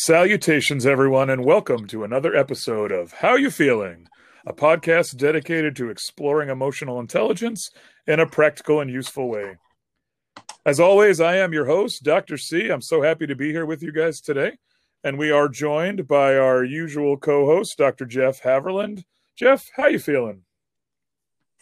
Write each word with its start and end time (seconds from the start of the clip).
Salutations, 0.00 0.86
everyone, 0.86 1.28
and 1.28 1.44
welcome 1.44 1.88
to 1.88 2.04
another 2.04 2.36
episode 2.36 2.92
of 2.92 3.14
How 3.14 3.34
You 3.34 3.50
Feeling, 3.50 4.06
a 4.46 4.52
podcast 4.52 5.16
dedicated 5.16 5.74
to 5.74 5.90
exploring 5.90 6.50
emotional 6.50 7.00
intelligence 7.00 7.68
in 8.06 8.20
a 8.20 8.26
practical 8.26 8.78
and 8.78 8.88
useful 8.88 9.28
way. 9.28 9.56
As 10.64 10.78
always, 10.78 11.20
I 11.20 11.38
am 11.38 11.52
your 11.52 11.66
host, 11.66 12.04
Dr. 12.04 12.36
C. 12.36 12.68
I'm 12.68 12.80
so 12.80 13.02
happy 13.02 13.26
to 13.26 13.34
be 13.34 13.50
here 13.50 13.66
with 13.66 13.82
you 13.82 13.90
guys 13.90 14.20
today, 14.20 14.52
and 15.02 15.18
we 15.18 15.32
are 15.32 15.48
joined 15.48 16.06
by 16.06 16.36
our 16.36 16.62
usual 16.62 17.16
co-host, 17.16 17.76
Dr. 17.76 18.06
Jeff 18.06 18.40
Haverland. 18.40 19.02
Jeff, 19.34 19.68
how 19.74 19.88
you 19.88 19.98
feeling? 19.98 20.42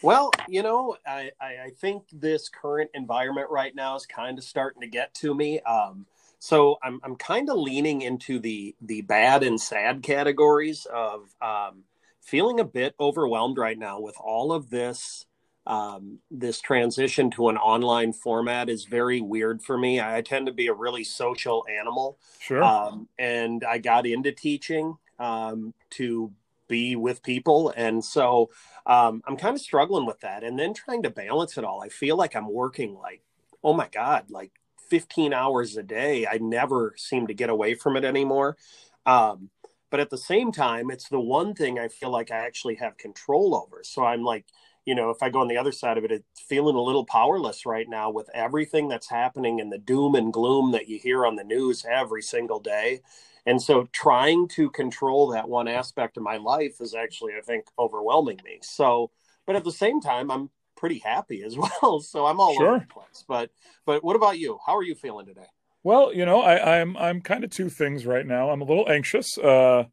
Well, 0.02 0.30
you 0.46 0.62
know, 0.62 0.98
I, 1.06 1.30
I 1.40 1.70
think 1.80 2.02
this 2.12 2.50
current 2.50 2.90
environment 2.92 3.48
right 3.48 3.74
now 3.74 3.96
is 3.96 4.04
kind 4.04 4.36
of 4.36 4.44
starting 4.44 4.82
to 4.82 4.88
get 4.88 5.14
to 5.14 5.34
me. 5.34 5.60
Um, 5.60 6.04
so 6.38 6.76
I'm 6.82 7.00
I'm 7.02 7.16
kind 7.16 7.48
of 7.50 7.56
leaning 7.56 8.02
into 8.02 8.38
the 8.38 8.74
the 8.80 9.02
bad 9.02 9.42
and 9.42 9.60
sad 9.60 10.02
categories 10.02 10.86
of 10.92 11.34
um, 11.40 11.84
feeling 12.20 12.60
a 12.60 12.64
bit 12.64 12.94
overwhelmed 13.00 13.58
right 13.58 13.78
now 13.78 14.00
with 14.00 14.16
all 14.20 14.52
of 14.52 14.70
this. 14.70 15.26
Um, 15.66 16.20
this 16.30 16.60
transition 16.60 17.28
to 17.32 17.48
an 17.48 17.56
online 17.56 18.12
format 18.12 18.68
is 18.68 18.84
very 18.84 19.20
weird 19.20 19.60
for 19.62 19.76
me. 19.76 20.00
I, 20.00 20.22
tend 20.22 20.46
to 20.46 20.52
be 20.52 20.68
a 20.68 20.72
really 20.72 21.02
social 21.02 21.66
animal, 21.68 22.18
sure, 22.38 22.62
um, 22.62 23.08
and 23.18 23.64
I 23.64 23.78
got 23.78 24.06
into 24.06 24.30
teaching 24.30 24.96
um, 25.18 25.74
to 25.90 26.30
be 26.68 26.94
with 26.94 27.20
people, 27.24 27.72
and 27.76 28.04
so 28.04 28.50
um, 28.86 29.24
I'm 29.26 29.36
kind 29.36 29.56
of 29.56 29.60
struggling 29.60 30.06
with 30.06 30.20
that. 30.20 30.44
And 30.44 30.56
then 30.56 30.72
trying 30.72 31.02
to 31.02 31.10
balance 31.10 31.58
it 31.58 31.64
all, 31.64 31.82
I 31.82 31.88
feel 31.88 32.16
like 32.16 32.36
I'm 32.36 32.48
working 32.48 32.94
like, 32.94 33.22
oh 33.64 33.72
my 33.72 33.88
god, 33.88 34.30
like 34.30 34.52
15 34.88 35.32
hours 35.32 35.76
a 35.76 35.82
day. 35.82 36.26
I 36.26 36.38
never 36.38 36.94
seem 36.96 37.26
to 37.26 37.34
get 37.34 37.50
away 37.50 37.74
from 37.74 37.96
it 37.96 38.04
anymore. 38.04 38.56
Um, 39.04 39.50
but 39.90 40.00
at 40.00 40.10
the 40.10 40.18
same 40.18 40.52
time, 40.52 40.90
it's 40.90 41.08
the 41.08 41.20
one 41.20 41.54
thing 41.54 41.78
I 41.78 41.88
feel 41.88 42.10
like 42.10 42.30
I 42.30 42.36
actually 42.36 42.74
have 42.76 42.96
control 42.98 43.54
over. 43.54 43.82
So 43.84 44.04
I'm 44.04 44.24
like, 44.24 44.46
you 44.84 44.94
know, 44.94 45.10
if 45.10 45.22
I 45.22 45.30
go 45.30 45.40
on 45.40 45.48
the 45.48 45.56
other 45.56 45.72
side 45.72 45.98
of 45.98 46.04
it, 46.04 46.12
it's 46.12 46.40
feeling 46.40 46.76
a 46.76 46.82
little 46.82 47.04
powerless 47.04 47.66
right 47.66 47.88
now 47.88 48.10
with 48.10 48.28
everything 48.34 48.88
that's 48.88 49.08
happening 49.08 49.60
and 49.60 49.72
the 49.72 49.78
doom 49.78 50.14
and 50.14 50.32
gloom 50.32 50.72
that 50.72 50.88
you 50.88 50.98
hear 50.98 51.26
on 51.26 51.36
the 51.36 51.44
news 51.44 51.84
every 51.90 52.22
single 52.22 52.60
day. 52.60 53.00
And 53.46 53.62
so 53.62 53.88
trying 53.92 54.48
to 54.48 54.70
control 54.70 55.28
that 55.28 55.48
one 55.48 55.68
aspect 55.68 56.16
of 56.16 56.22
my 56.22 56.36
life 56.36 56.80
is 56.80 56.94
actually, 56.94 57.34
I 57.36 57.40
think, 57.40 57.66
overwhelming 57.78 58.40
me. 58.44 58.58
So, 58.62 59.10
but 59.46 59.56
at 59.56 59.64
the 59.64 59.72
same 59.72 60.00
time, 60.00 60.30
I'm 60.30 60.50
pretty 60.76 60.98
happy 60.98 61.42
as 61.42 61.56
well. 61.82 62.00
So 62.00 62.26
I'm 62.26 62.40
all 62.40 62.56
sure. 62.56 62.68
over 62.68 62.78
the 62.80 62.92
place. 62.92 63.24
But 63.26 63.50
but 63.84 64.04
what 64.04 64.16
about 64.16 64.38
you? 64.38 64.58
How 64.64 64.76
are 64.76 64.82
you 64.82 64.94
feeling 64.94 65.26
today? 65.26 65.46
Well, 65.82 66.12
you 66.12 66.26
know, 66.26 66.40
I, 66.40 66.80
I'm 66.80 66.96
I'm 66.96 67.20
kind 67.20 67.44
of 67.44 67.50
two 67.50 67.68
things 67.68 68.06
right 68.06 68.26
now. 68.26 68.50
I'm 68.50 68.60
a 68.60 68.64
little 68.64 68.88
anxious. 68.88 69.38
Uh, 69.38 69.84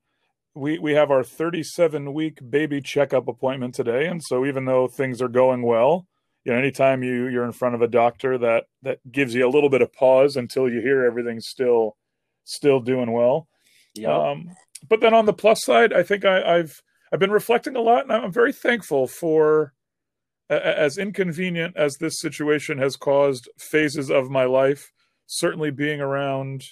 we 0.56 0.80
we 0.80 0.94
have 0.94 1.12
our 1.12 1.24
37 1.24 2.14
week 2.14 2.40
baby 2.50 2.82
checkup 2.82 3.28
appointment 3.28 3.76
today, 3.76 4.08
and 4.08 4.22
so 4.24 4.46
even 4.46 4.66
though 4.66 4.88
things 4.88 5.22
are 5.22 5.28
going 5.28 5.62
well, 5.62 6.08
you 6.44 6.52
know, 6.52 6.58
anytime 6.58 7.04
you 7.04 7.28
you're 7.28 7.46
in 7.46 7.52
front 7.52 7.76
of 7.76 7.82
a 7.82 7.88
doctor, 7.88 8.38
that 8.38 8.66
that 8.82 9.00
gives 9.12 9.34
you 9.34 9.48
a 9.48 9.50
little 9.50 9.70
bit 9.70 9.82
of 9.82 9.94
pause 9.94 10.36
until 10.36 10.70
you 10.70 10.82
hear 10.82 11.06
everything's 11.06 11.48
still 11.48 11.96
still 12.44 12.80
doing 12.80 13.12
well. 13.12 13.48
Yeah. 13.96 14.16
Um, 14.16 14.50
but 14.90 15.00
then 15.00 15.14
on 15.14 15.26
the 15.26 15.34
plus 15.34 15.64
side, 15.64 15.94
I 15.94 16.04
think 16.04 16.26
I, 16.26 16.58
I've 16.58 16.82
I've 17.12 17.20
been 17.20 17.32
reflecting 17.32 17.76
a 17.76 17.82
lot, 17.82 18.04
and 18.04 18.12
I'm 18.12 18.32
very 18.32 18.54
thankful 18.54 19.08
for 19.08 19.74
as 20.50 20.98
inconvenient 20.98 21.76
as 21.78 21.98
this 21.98 22.20
situation 22.20 22.78
has 22.78 22.96
caused 22.96 23.50
phases 23.58 24.10
of 24.10 24.30
my 24.30 24.46
life, 24.46 24.92
certainly 25.26 25.72
being 25.72 26.02
around 26.02 26.66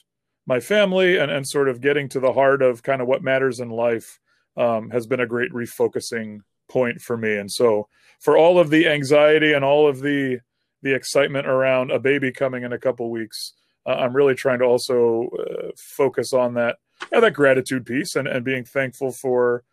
my 0.45 0.59
family 0.59 1.17
and, 1.17 1.31
and 1.31 1.47
sort 1.47 1.69
of 1.69 1.81
getting 1.81 2.09
to 2.09 2.19
the 2.19 2.33
heart 2.33 2.61
of 2.61 2.83
kind 2.83 3.01
of 3.01 3.07
what 3.07 3.23
matters 3.23 3.59
in 3.59 3.69
life 3.69 4.19
um, 4.57 4.89
has 4.89 5.07
been 5.07 5.19
a 5.19 5.27
great 5.27 5.51
refocusing 5.51 6.39
point 6.67 7.01
for 7.01 7.17
me. 7.17 7.37
And 7.37 7.51
so, 7.51 7.87
for 8.19 8.37
all 8.37 8.59
of 8.59 8.69
the 8.69 8.87
anxiety 8.87 9.53
and 9.53 9.63
all 9.63 9.87
of 9.87 10.01
the 10.01 10.39
the 10.83 10.95
excitement 10.95 11.47
around 11.47 11.91
a 11.91 11.99
baby 11.99 12.31
coming 12.31 12.63
in 12.63 12.73
a 12.73 12.79
couple 12.79 13.09
weeks, 13.11 13.53
uh, 13.85 13.93
I'm 13.93 14.15
really 14.15 14.33
trying 14.33 14.59
to 14.59 14.65
also 14.65 15.29
uh, 15.29 15.67
focus 15.77 16.33
on 16.33 16.55
that 16.55 16.77
yeah, 17.11 17.19
that 17.19 17.33
gratitude 17.33 17.85
piece 17.85 18.15
and, 18.15 18.27
and 18.27 18.43
being 18.43 18.63
thankful 18.63 19.11
for 19.11 19.63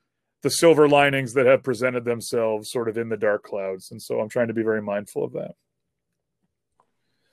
the 0.42 0.50
silver 0.50 0.88
linings 0.88 1.34
that 1.34 1.46
have 1.46 1.62
presented 1.62 2.04
themselves 2.04 2.70
sort 2.70 2.88
of 2.88 2.96
in 2.96 3.08
the 3.08 3.16
dark 3.16 3.42
clouds. 3.42 3.90
And 3.90 4.00
so 4.00 4.20
I'm 4.20 4.28
trying 4.28 4.48
to 4.48 4.54
be 4.54 4.62
very 4.62 4.82
mindful 4.82 5.24
of 5.24 5.32
that. 5.32 5.54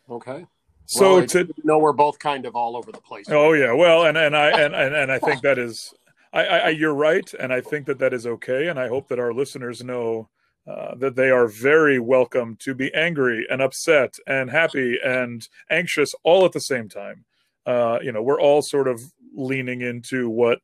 Okay. 0.09 0.45
So 0.87 1.17
well, 1.17 1.27
to 1.27 1.53
know 1.63 1.79
we're 1.79 1.93
both 1.93 2.19
kind 2.19 2.45
of 2.45 2.55
all 2.55 2.75
over 2.77 2.91
the 2.91 3.01
place. 3.01 3.25
Oh 3.29 3.53
yeah. 3.53 3.73
Well, 3.73 4.05
and, 4.05 4.17
and 4.17 4.35
I, 4.35 4.49
and, 4.49 4.75
and, 4.75 4.95
and 4.95 5.11
I 5.11 5.19
think 5.19 5.41
that 5.41 5.57
is, 5.57 5.93
I, 6.33 6.45
I, 6.45 6.69
you're 6.69 6.93
right. 6.93 7.31
And 7.39 7.53
I 7.53 7.61
think 7.61 7.85
that 7.87 7.99
that 7.99 8.13
is 8.13 8.27
okay. 8.27 8.67
And 8.67 8.79
I 8.79 8.87
hope 8.87 9.07
that 9.07 9.19
our 9.19 9.33
listeners 9.33 9.83
know 9.83 10.29
uh, 10.67 10.95
that 10.95 11.15
they 11.15 11.29
are 11.29 11.47
very 11.47 11.99
welcome 11.99 12.57
to 12.59 12.73
be 12.73 12.93
angry 12.93 13.45
and 13.49 13.61
upset 13.61 14.15
and 14.25 14.49
happy 14.49 14.97
and 15.03 15.47
anxious 15.69 16.13
all 16.23 16.43
at 16.43 16.53
the 16.53 16.59
same 16.59 16.89
time. 16.89 17.23
Uh, 17.65 17.99
you 18.01 18.11
know, 18.11 18.21
we're 18.21 18.41
all 18.41 18.61
sort 18.61 18.87
of 18.87 19.01
leaning 19.33 19.81
into 19.81 20.29
what 20.29 20.59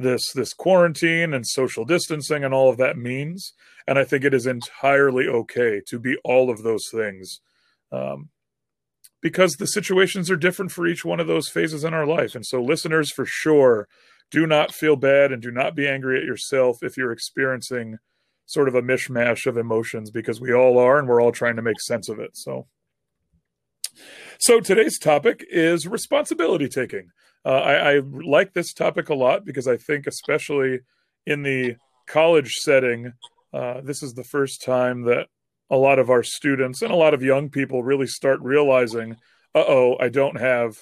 this 0.00 0.32
this 0.32 0.52
quarantine 0.52 1.34
and 1.34 1.46
social 1.46 1.84
distancing 1.84 2.44
and 2.44 2.54
all 2.54 2.70
of 2.70 2.76
that 2.78 2.96
means. 2.96 3.52
And 3.86 3.98
i 3.98 4.04
think 4.04 4.24
it 4.24 4.34
is 4.34 4.46
entirely 4.46 5.26
okay 5.26 5.80
to 5.88 5.98
be 5.98 6.16
all 6.24 6.50
of 6.50 6.62
those 6.62 6.88
things 6.92 7.40
um, 7.92 8.30
because 9.20 9.54
the 9.54 9.66
situations 9.66 10.30
are 10.30 10.36
different 10.36 10.72
for 10.72 10.86
each 10.86 11.04
one 11.04 11.20
of 11.20 11.26
those 11.26 11.48
phases 11.48 11.84
in 11.84 11.92
our 11.92 12.06
life. 12.06 12.34
And 12.34 12.46
so 12.46 12.62
listeners 12.62 13.12
for 13.12 13.26
sure 13.26 13.88
do 14.30 14.46
not 14.46 14.72
feel 14.72 14.96
bad 14.96 15.32
and 15.32 15.42
do 15.42 15.50
not 15.50 15.74
be 15.74 15.88
angry 15.88 16.18
at 16.18 16.24
yourself 16.24 16.78
if 16.82 16.96
you're 16.96 17.12
experiencing 17.12 17.98
sort 18.46 18.68
of 18.68 18.74
a 18.74 18.82
mishmash 18.82 19.46
of 19.46 19.56
emotions 19.56 20.10
because 20.10 20.40
we 20.40 20.52
all 20.52 20.78
are 20.78 20.98
and 20.98 21.08
we're 21.08 21.22
all 21.22 21.32
trying 21.32 21.56
to 21.56 21.62
make 21.62 21.80
sense 21.80 22.08
of 22.08 22.18
it. 22.18 22.36
So 22.36 22.66
so 24.38 24.60
today's 24.60 24.98
topic 24.98 25.44
is 25.50 25.86
responsibility 25.86 26.68
taking 26.68 27.10
uh, 27.44 27.48
I, 27.48 27.96
I 27.96 28.00
like 28.00 28.52
this 28.52 28.72
topic 28.72 29.08
a 29.08 29.14
lot 29.14 29.44
because 29.44 29.66
I 29.66 29.76
think, 29.76 30.06
especially 30.06 30.80
in 31.26 31.42
the 31.42 31.76
college 32.06 32.54
setting, 32.54 33.12
uh, 33.52 33.80
this 33.82 34.02
is 34.02 34.14
the 34.14 34.24
first 34.24 34.62
time 34.62 35.02
that 35.02 35.28
a 35.70 35.76
lot 35.76 35.98
of 35.98 36.10
our 36.10 36.22
students 36.22 36.82
and 36.82 36.92
a 36.92 36.96
lot 36.96 37.14
of 37.14 37.22
young 37.22 37.48
people 37.48 37.82
really 37.82 38.06
start 38.06 38.40
realizing, 38.40 39.16
uh 39.54 39.64
oh, 39.66 39.96
I 40.00 40.08
don't 40.08 40.38
have 40.38 40.76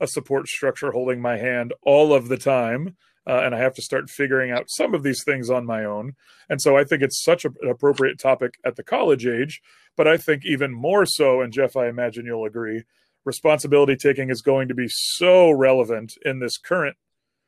a 0.00 0.06
support 0.06 0.48
structure 0.48 0.90
holding 0.90 1.20
my 1.20 1.36
hand 1.36 1.72
all 1.82 2.12
of 2.12 2.28
the 2.28 2.36
time. 2.36 2.96
Uh, 3.24 3.42
and 3.44 3.54
I 3.54 3.58
have 3.58 3.74
to 3.74 3.82
start 3.82 4.10
figuring 4.10 4.50
out 4.50 4.64
some 4.68 4.94
of 4.94 5.04
these 5.04 5.22
things 5.22 5.48
on 5.48 5.64
my 5.64 5.84
own. 5.84 6.14
And 6.50 6.60
so 6.60 6.76
I 6.76 6.82
think 6.82 7.02
it's 7.02 7.22
such 7.22 7.44
a, 7.44 7.50
an 7.62 7.70
appropriate 7.70 8.18
topic 8.18 8.54
at 8.64 8.74
the 8.74 8.82
college 8.82 9.26
age, 9.26 9.62
but 9.96 10.08
I 10.08 10.16
think 10.16 10.44
even 10.44 10.72
more 10.72 11.06
so, 11.06 11.40
and 11.40 11.52
Jeff, 11.52 11.76
I 11.76 11.86
imagine 11.86 12.26
you'll 12.26 12.46
agree, 12.46 12.82
responsibility 13.24 13.96
taking 13.96 14.30
is 14.30 14.42
going 14.42 14.68
to 14.68 14.74
be 14.74 14.88
so 14.88 15.50
relevant 15.50 16.14
in 16.24 16.40
this 16.40 16.58
current 16.58 16.96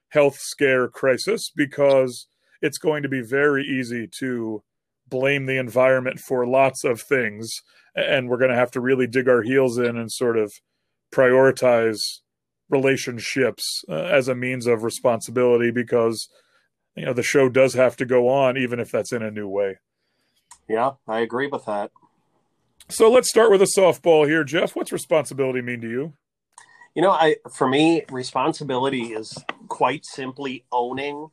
health 0.09 0.39
scare 0.39 0.89
crisis 0.89 1.51
because 1.55 2.27
it's 2.63 2.79
going 2.79 3.03
to 3.03 3.09
be 3.09 3.21
very 3.21 3.65
easy 3.65 4.09
to 4.21 4.63
blame 5.09 5.47
the 5.47 5.59
environment 5.59 6.19
for 6.19 6.47
lots 6.47 6.85
of 6.85 7.01
things. 7.01 7.61
And 7.95 8.29
we're 8.29 8.39
going 8.39 8.51
to 8.51 8.57
have 8.57 8.71
to 8.73 8.81
really 8.81 9.07
dig 9.07 9.29
our 9.29 9.43
heels 9.43 9.79
in 9.79 9.97
and 9.97 10.11
sort 10.11 10.37
of 10.37 10.53
prioritize 11.13 12.01
relationships 12.71 13.85
uh, 13.89 13.95
as 13.95 14.29
a 14.29 14.35
means 14.35 14.67
of 14.67 14.83
responsibility 14.83 15.71
because 15.71 16.29
you 16.97 17.05
know 17.05 17.13
the 17.13 17.23
show 17.23 17.49
does 17.49 17.75
have 17.75 17.97
to 17.97 18.07
go 18.07 18.29
on 18.29 18.57
even 18.57 18.81
if 18.81 18.91
that's 18.91 19.13
in 19.13 19.23
a 19.23 19.31
new 19.31 19.49
way. 19.49 19.79
Yeah 20.69 20.93
i 21.07 21.21
agree 21.21 21.47
with 21.47 21.67
that 21.67 21.91
so 22.89 23.11
let's 23.11 23.29
start 23.29 23.51
with 23.51 23.63
a 23.63 23.71
softball 23.79 24.27
here, 24.27 24.45
Jeff. 24.45 24.77
What's 24.77 24.93
responsibility 24.93 25.63
mean 25.63 25.81
to 25.81 25.89
you? 25.89 26.13
You 26.95 27.03
know, 27.03 27.11
I 27.11 27.37
for 27.53 27.67
me, 27.67 28.05
responsibility 28.11 29.13
is 29.13 29.37
quite 29.69 30.05
simply 30.05 30.65
owning 30.71 31.31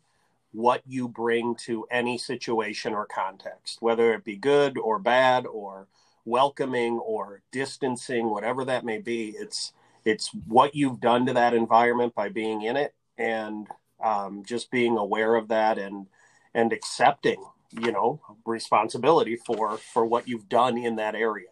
what 0.54 0.82
you 0.86 1.08
bring 1.08 1.56
to 1.66 1.86
any 1.92 2.18
situation 2.18 2.94
or 2.94 3.06
context, 3.06 3.82
whether 3.82 4.14
it 4.14 4.24
be 4.24 4.36
good 4.36 4.78
or 4.78 5.00
bad 5.00 5.46
or 5.46 5.88
welcoming 6.26 7.00
or 7.00 7.42
distancing, 7.52 8.30
whatever 8.30 8.66
that 8.66 8.86
may 8.86 8.98
be. 8.98 9.36
It's 9.38 9.74
it's 10.04 10.32
what 10.48 10.76
you've 10.76 11.00
done 11.00 11.26
to 11.28 11.34
that 11.34 11.54
environment 11.54 12.16
by 12.16 12.30
being 12.30 12.64
in 12.64 12.76
it 12.76 12.96
and 13.18 13.68
um, 14.04 14.44
just 14.46 14.72
being 14.72 14.98
aware 14.98 15.36
of 15.36 15.50
that 15.50 15.78
and 15.78 16.08
and 16.54 16.74
accepting 16.74 17.44
you 17.72 17.92
know 17.92 18.22
responsibility 18.46 19.36
for 19.36 19.78
for 19.78 20.06
what 20.06 20.28
you've 20.28 20.50
done 20.50 20.78
in 20.78 20.98
that 20.98 21.16
area. 21.16 21.48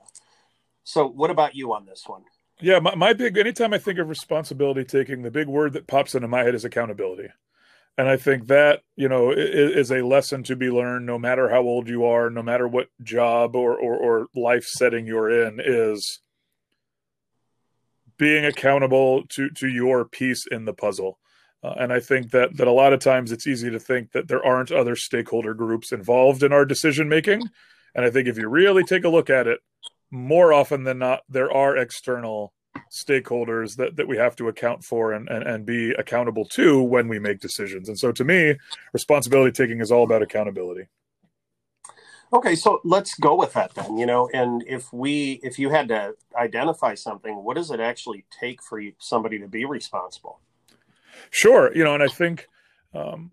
So 0.84 1.08
what 1.08 1.30
about 1.30 1.56
you 1.56 1.74
on 1.74 1.86
this 1.86 2.04
one? 2.06 2.24
Yeah 2.62 2.80
my, 2.80 2.96
my 2.96 3.14
big 3.14 3.38
anytime 3.38 3.74
i 3.74 3.78
think 3.78 4.00
of 4.00 4.10
responsibility 4.10 4.84
taking 4.84 5.22
the 5.22 5.32
big 5.32 5.48
word 5.48 5.74
that 5.74 5.88
pops 5.88 6.16
into 6.16 6.28
my 6.28 6.44
head 6.44 6.56
is 6.56 6.66
accountability. 6.66 7.30
And 7.98 8.08
i 8.08 8.18
think 8.18 8.48
that 8.48 8.82
you 8.96 9.10
know 9.10 9.32
is, 9.32 9.92
a 9.92 10.06
lesson 10.06 10.44
to 10.44 10.56
be 10.56 10.70
learned 10.70 11.06
no 11.06 11.20
matter 11.20 11.50
how 11.50 11.62
old 11.62 11.88
you 11.88 12.06
are 12.06 12.30
no 12.30 12.44
matter 12.44 12.68
what 12.68 12.88
job 13.04 13.56
or, 13.56 13.78
or, 13.78 13.96
or 13.96 14.28
life 14.36 14.66
setting 14.66 15.06
you're 15.06 15.48
in 15.48 15.60
is 15.64 16.22
being 18.18 18.46
accountable 18.46 19.26
to 19.30 19.50
to 19.52 19.68
your 19.68 20.06
piece 20.06 20.46
in 20.46 20.66
the 20.66 20.74
puzzle 20.74 21.18
Uh, 21.64 21.74
and 21.78 21.92
I 21.92 22.00
think 22.00 22.32
that 22.32 22.56
that 22.58 22.68
a 22.68 22.72
lot 22.72 22.94
of 22.94 23.00
times 23.00 23.32
it's 23.32 23.48
easy 23.48 23.70
to 23.70 23.80
think 23.80 24.12
that 24.12 24.28
there 24.28 24.46
aren't 24.46 24.72
other 24.72 24.96
stakeholder 24.96 25.54
groups 25.54 25.92
involved 25.92 26.44
in 26.44 26.54
our 26.54 26.66
decision 26.66 27.10
making. 27.10 27.42
And 27.96 28.06
I 28.06 28.10
think 28.10 28.28
if 28.28 28.38
you 28.38 28.48
really 28.48 28.84
take 28.84 29.04
a 29.04 29.10
look 29.10 29.30
at 29.30 29.48
it, 29.48 29.60
more 30.12 30.54
often 30.54 30.84
than 30.84 31.00
not, 31.00 31.22
there 31.28 31.52
are 31.52 31.76
external 31.76 32.54
stakeholders 32.92 33.76
that, 33.76 33.96
that 33.98 34.08
we 34.08 34.18
have 34.18 34.36
to 34.38 34.48
account 34.48 34.84
for 34.84 35.12
and, 35.12 35.28
and, 35.28 35.44
and 35.44 35.66
be 35.66 35.92
accountable 35.92 36.46
to 36.46 36.82
when 36.82 37.08
we 37.08 37.20
make 37.20 37.40
decisions. 37.40 37.90
And 37.90 38.00
so 38.00 38.12
to 38.12 38.24
me, 38.24 38.56
responsibility 38.94 39.52
taking 39.52 39.82
is 39.82 39.92
all 39.92 40.04
about 40.04 40.22
accountability. 40.22 40.88
Okay, 42.32 42.56
so 42.56 42.80
let's 42.84 43.16
go 43.16 43.36
with 43.36 43.54
that 43.54 43.74
then. 43.74 43.98
You 43.98 44.06
know, 44.06 44.30
and 44.34 44.64
if 44.68 44.94
we 44.94 45.40
if 45.44 45.58
you 45.58 45.70
had 45.70 45.88
to 45.88 46.14
identify 46.36 46.94
something, 46.94 47.44
what 47.44 47.56
does 47.56 47.72
it 47.72 47.80
actually 47.80 48.26
take 48.40 48.62
for 48.62 48.80
you, 48.80 48.94
somebody 49.00 49.40
to 49.40 49.48
be 49.48 49.66
responsible? 49.66 50.40
Sure, 51.32 51.76
you 51.76 51.84
know, 51.84 51.94
and 51.94 52.04
I 52.04 52.08
think 52.08 52.48
um, 52.94 53.32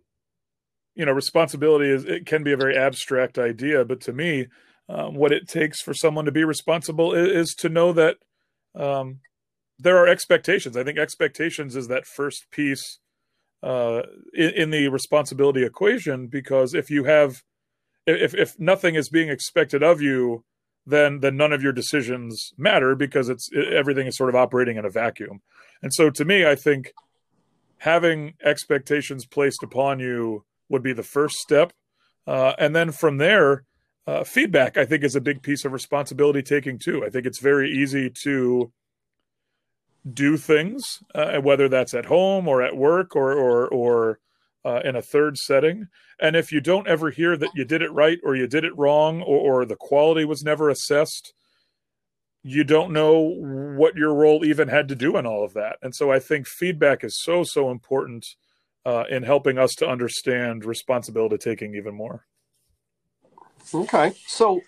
you 0.94 1.04
know 1.04 1.12
responsibility 1.12 1.90
is 1.90 2.04
it 2.04 2.26
can 2.26 2.42
be 2.42 2.52
a 2.52 2.56
very 2.56 2.76
abstract 2.76 3.38
idea, 3.38 3.84
but 3.84 4.00
to 4.02 4.12
me, 4.12 4.46
um, 4.88 5.14
what 5.14 5.32
it 5.32 5.48
takes 5.48 5.80
for 5.80 5.94
someone 5.94 6.24
to 6.24 6.32
be 6.32 6.44
responsible 6.44 7.14
is, 7.14 7.48
is 7.48 7.54
to 7.58 7.68
know 7.68 7.92
that 7.92 8.16
um, 8.74 9.20
there 9.78 9.96
are 9.98 10.06
expectations. 10.08 10.76
I 10.76 10.84
think 10.84 10.98
expectations 10.98 11.76
is 11.76 11.88
that 11.88 12.06
first 12.06 12.46
piece 12.50 12.98
uh, 13.62 14.02
in, 14.34 14.50
in 14.50 14.70
the 14.70 14.88
responsibility 14.88 15.64
equation 15.64 16.28
because 16.28 16.74
if 16.74 16.90
you 16.90 17.04
have 17.04 17.42
if 18.06 18.34
if 18.34 18.58
nothing 18.58 18.94
is 18.94 19.08
being 19.08 19.28
expected 19.28 19.82
of 19.82 20.00
you, 20.00 20.44
then 20.86 21.20
then 21.20 21.36
none 21.36 21.52
of 21.52 21.62
your 21.62 21.72
decisions 21.72 22.52
matter 22.56 22.94
because 22.94 23.28
it's 23.28 23.48
it, 23.52 23.72
everything 23.72 24.06
is 24.06 24.16
sort 24.16 24.28
of 24.28 24.36
operating 24.36 24.76
in 24.76 24.84
a 24.84 24.90
vacuum. 24.90 25.40
And 25.82 25.92
so 25.92 26.10
to 26.10 26.24
me, 26.24 26.46
I 26.46 26.54
think 26.54 26.92
having 27.78 28.34
expectations 28.42 29.26
placed 29.26 29.62
upon 29.62 30.00
you 30.00 30.44
would 30.68 30.82
be 30.82 30.92
the 30.92 31.02
first 31.02 31.36
step, 31.36 31.72
uh, 32.26 32.54
and 32.58 32.74
then 32.74 32.90
from 32.90 33.18
there, 33.18 33.64
uh, 34.06 34.24
feedback 34.24 34.76
I 34.76 34.84
think 34.84 35.04
is 35.04 35.16
a 35.16 35.20
big 35.20 35.42
piece 35.42 35.64
of 35.64 35.72
responsibility 35.72 36.42
taking 36.42 36.78
too. 36.78 37.04
I 37.04 37.10
think 37.10 37.26
it's 37.26 37.40
very 37.40 37.70
easy 37.70 38.10
to 38.22 38.72
do 40.12 40.36
things, 40.36 41.02
uh, 41.14 41.38
whether 41.38 41.68
that's 41.68 41.94
at 41.94 42.06
home 42.06 42.46
or 42.46 42.62
at 42.62 42.76
work 42.76 43.16
or 43.16 43.32
or 43.32 43.68
or 43.68 44.18
uh, 44.64 44.80
in 44.84 44.96
a 44.96 45.02
third 45.02 45.38
setting. 45.38 45.88
And 46.20 46.34
if 46.34 46.50
you 46.50 46.60
don't 46.60 46.88
ever 46.88 47.10
hear 47.10 47.36
that 47.36 47.50
you 47.54 47.64
did 47.64 47.82
it 47.82 47.92
right 47.92 48.18
or 48.24 48.34
you 48.34 48.46
did 48.46 48.64
it 48.64 48.76
wrong 48.76 49.22
or, 49.22 49.62
or 49.62 49.64
the 49.64 49.76
quality 49.76 50.24
was 50.24 50.42
never 50.42 50.68
assessed, 50.68 51.34
you 52.46 52.62
don't 52.62 52.92
know 52.92 53.34
what 53.76 53.96
your 53.96 54.14
role 54.14 54.44
even 54.44 54.68
had 54.68 54.86
to 54.86 54.94
do 54.94 55.16
in 55.16 55.26
all 55.26 55.44
of 55.44 55.52
that. 55.54 55.78
And 55.82 55.92
so 55.92 56.12
I 56.12 56.20
think 56.20 56.46
feedback 56.46 57.02
is 57.02 57.20
so, 57.20 57.42
so 57.42 57.72
important 57.72 58.24
uh, 58.84 59.02
in 59.10 59.24
helping 59.24 59.58
us 59.58 59.74
to 59.78 59.88
understand 59.88 60.64
responsibility 60.64 61.38
taking 61.38 61.74
even 61.74 61.96
more. 61.96 62.24
Okay. 63.74 64.12
So, 64.28 64.60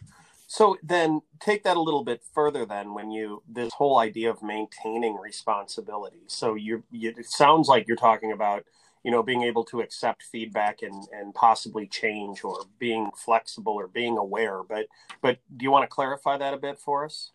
so 0.49 0.77
then 0.83 1.21
take 1.39 1.63
that 1.63 1.77
a 1.77 1.81
little 1.81 2.03
bit 2.03 2.21
further 2.35 2.67
then 2.67 2.95
when 2.95 3.13
you, 3.13 3.45
this 3.49 3.73
whole 3.75 3.99
idea 3.99 4.31
of 4.31 4.43
maintaining 4.43 5.15
responsibility. 5.15 6.23
So 6.27 6.57
you, 6.57 6.83
you 6.91 7.15
it 7.17 7.31
sounds 7.31 7.69
like 7.69 7.87
you're 7.87 7.97
talking 7.97 8.33
about 8.33 8.65
you 9.05 9.13
know 9.13 9.23
being 9.23 9.45
able 9.45 9.63
to 9.67 9.83
accept 9.83 10.25
feedback 10.25 10.83
and 10.83 11.07
and 11.13 11.33
possibly 11.33 11.87
change 11.87 12.43
or 12.43 12.65
being 12.81 13.13
flexible 13.15 13.75
or 13.75 13.87
being 13.87 14.19
aware 14.19 14.65
but 14.65 14.87
but 15.23 15.39
do 15.57 15.63
you 15.63 15.71
want 15.71 15.85
to 15.85 15.89
clarify 15.89 16.37
that 16.37 16.53
a 16.53 16.57
bit 16.57 16.81
for 16.81 17.05
us 17.05 17.31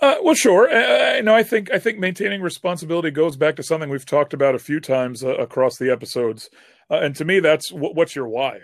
uh, 0.00 0.16
well, 0.22 0.34
sure. 0.34 0.68
Uh, 0.70 1.20
no, 1.22 1.34
I 1.34 1.42
think 1.42 1.70
I 1.72 1.78
think 1.78 1.98
maintaining 1.98 2.42
responsibility 2.42 3.10
goes 3.10 3.36
back 3.36 3.56
to 3.56 3.62
something 3.62 3.88
we've 3.88 4.06
talked 4.06 4.34
about 4.34 4.54
a 4.54 4.58
few 4.58 4.80
times 4.80 5.24
uh, 5.24 5.34
across 5.36 5.78
the 5.78 5.90
episodes, 5.90 6.50
uh, 6.90 6.98
and 6.98 7.16
to 7.16 7.24
me, 7.24 7.40
that's 7.40 7.70
what's 7.72 8.14
your 8.14 8.28
why. 8.28 8.60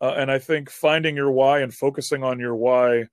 Uh, 0.00 0.14
and 0.16 0.30
I 0.30 0.38
think 0.38 0.70
finding 0.70 1.16
your 1.16 1.32
why 1.32 1.60
and 1.60 1.72
focusing 1.72 2.22
on 2.22 2.38
your 2.38 2.54
why 2.54 3.04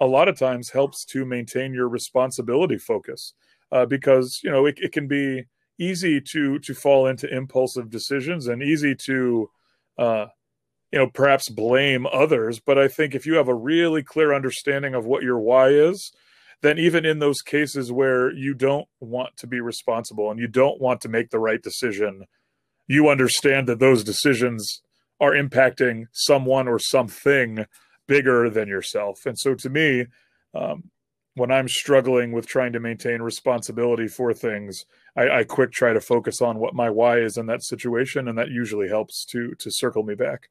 a 0.00 0.06
lot 0.06 0.28
of 0.28 0.36
times 0.38 0.70
helps 0.70 1.04
to 1.06 1.24
maintain 1.24 1.72
your 1.72 1.88
responsibility 1.88 2.76
focus, 2.76 3.34
uh, 3.70 3.86
because 3.86 4.40
you 4.42 4.50
know 4.50 4.66
it, 4.66 4.78
it 4.78 4.92
can 4.92 5.08
be 5.08 5.44
easy 5.78 6.20
to 6.20 6.58
to 6.58 6.74
fall 6.74 7.06
into 7.06 7.34
impulsive 7.34 7.88
decisions 7.88 8.46
and 8.46 8.62
easy 8.62 8.94
to 8.94 9.50
uh, 9.98 10.26
you 10.92 10.98
know 10.98 11.08
perhaps 11.08 11.48
blame 11.48 12.06
others 12.12 12.60
but 12.60 12.78
i 12.78 12.86
think 12.86 13.14
if 13.14 13.26
you 13.26 13.34
have 13.34 13.48
a 13.48 13.54
really 13.54 14.02
clear 14.02 14.32
understanding 14.32 14.94
of 14.94 15.06
what 15.06 15.22
your 15.22 15.38
why 15.38 15.68
is 15.68 16.12
then 16.62 16.78
even 16.78 17.04
in 17.04 17.18
those 17.18 17.42
cases 17.42 17.92
where 17.92 18.32
you 18.32 18.54
don't 18.54 18.86
want 19.00 19.36
to 19.36 19.46
be 19.46 19.60
responsible 19.60 20.30
and 20.30 20.40
you 20.40 20.48
don't 20.48 20.80
want 20.80 21.00
to 21.00 21.08
make 21.08 21.30
the 21.30 21.38
right 21.38 21.62
decision 21.62 22.24
you 22.88 23.08
understand 23.08 23.68
that 23.68 23.78
those 23.78 24.04
decisions 24.04 24.82
are 25.20 25.32
impacting 25.32 26.06
someone 26.12 26.66
or 26.66 26.78
something 26.78 27.64
bigger 28.08 28.48
than 28.50 28.68
yourself 28.68 29.20
and 29.26 29.38
so 29.38 29.54
to 29.54 29.68
me 29.70 30.06
um, 30.54 30.84
when 31.34 31.50
i'm 31.50 31.68
struggling 31.68 32.32
with 32.32 32.46
trying 32.46 32.72
to 32.72 32.80
maintain 32.80 33.22
responsibility 33.22 34.08
for 34.08 34.32
things 34.34 34.84
I, 35.16 35.40
I 35.40 35.44
quick 35.44 35.72
try 35.72 35.92
to 35.92 36.00
focus 36.00 36.40
on 36.40 36.58
what 36.58 36.74
my 36.74 36.88
why 36.90 37.18
is 37.18 37.36
in 37.36 37.46
that 37.46 37.62
situation, 37.62 38.28
and 38.28 38.38
that 38.38 38.48
usually 38.48 38.88
helps 38.88 39.24
to 39.26 39.54
to 39.56 39.70
circle 39.70 40.02
me 40.02 40.14
back. 40.14 40.48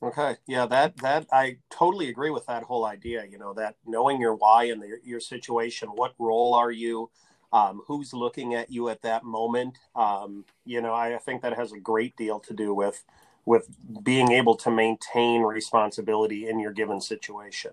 Okay, 0.00 0.36
yeah, 0.46 0.64
that 0.66 0.96
that 0.98 1.26
I 1.32 1.56
totally 1.70 2.08
agree 2.08 2.30
with 2.30 2.46
that 2.46 2.62
whole 2.62 2.84
idea. 2.84 3.24
You 3.28 3.38
know, 3.38 3.52
that 3.54 3.76
knowing 3.84 4.20
your 4.20 4.36
why 4.36 4.64
and 4.64 4.80
the, 4.80 4.98
your 5.02 5.18
situation, 5.18 5.88
what 5.88 6.14
role 6.20 6.54
are 6.54 6.70
you, 6.70 7.10
um, 7.52 7.82
who's 7.86 8.12
looking 8.12 8.54
at 8.54 8.70
you 8.70 8.88
at 8.90 9.02
that 9.02 9.24
moment. 9.24 9.76
Um, 9.96 10.44
you 10.64 10.80
know, 10.80 10.94
I, 10.94 11.18
think 11.18 11.42
that 11.42 11.56
has 11.56 11.72
a 11.72 11.80
great 11.80 12.16
deal 12.16 12.38
to 12.40 12.54
do 12.54 12.72
with 12.74 13.04
with 13.44 13.68
being 14.02 14.30
able 14.30 14.54
to 14.54 14.70
maintain 14.70 15.42
responsibility 15.42 16.48
in 16.48 16.60
your 16.60 16.72
given 16.72 17.00
situation. 17.00 17.72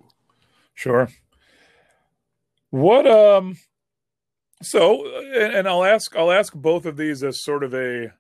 Sure. 0.73 1.09
What 2.71 3.05
um 3.05 3.57
so, 4.63 5.05
and 5.35 5.67
I'll 5.67 5.83
ask 5.83 6.15
I'll 6.15 6.31
ask 6.31 6.53
both 6.53 6.85
of 6.85 6.97
these 6.97 7.23
as 7.23 7.43
sort 7.43 7.63
of 7.63 7.75
a 7.75 8.13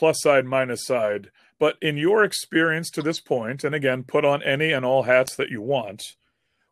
plus 0.00 0.22
side 0.22 0.46
minus 0.46 0.86
side. 0.86 1.30
But 1.58 1.76
in 1.82 1.98
your 1.98 2.24
experience 2.24 2.88
to 2.92 3.02
this 3.02 3.20
point, 3.20 3.64
and 3.64 3.74
again, 3.74 4.02
put 4.02 4.24
on 4.24 4.42
any 4.42 4.72
and 4.72 4.82
all 4.82 5.02
hats 5.02 5.36
that 5.36 5.50
you 5.50 5.60
want, 5.60 6.16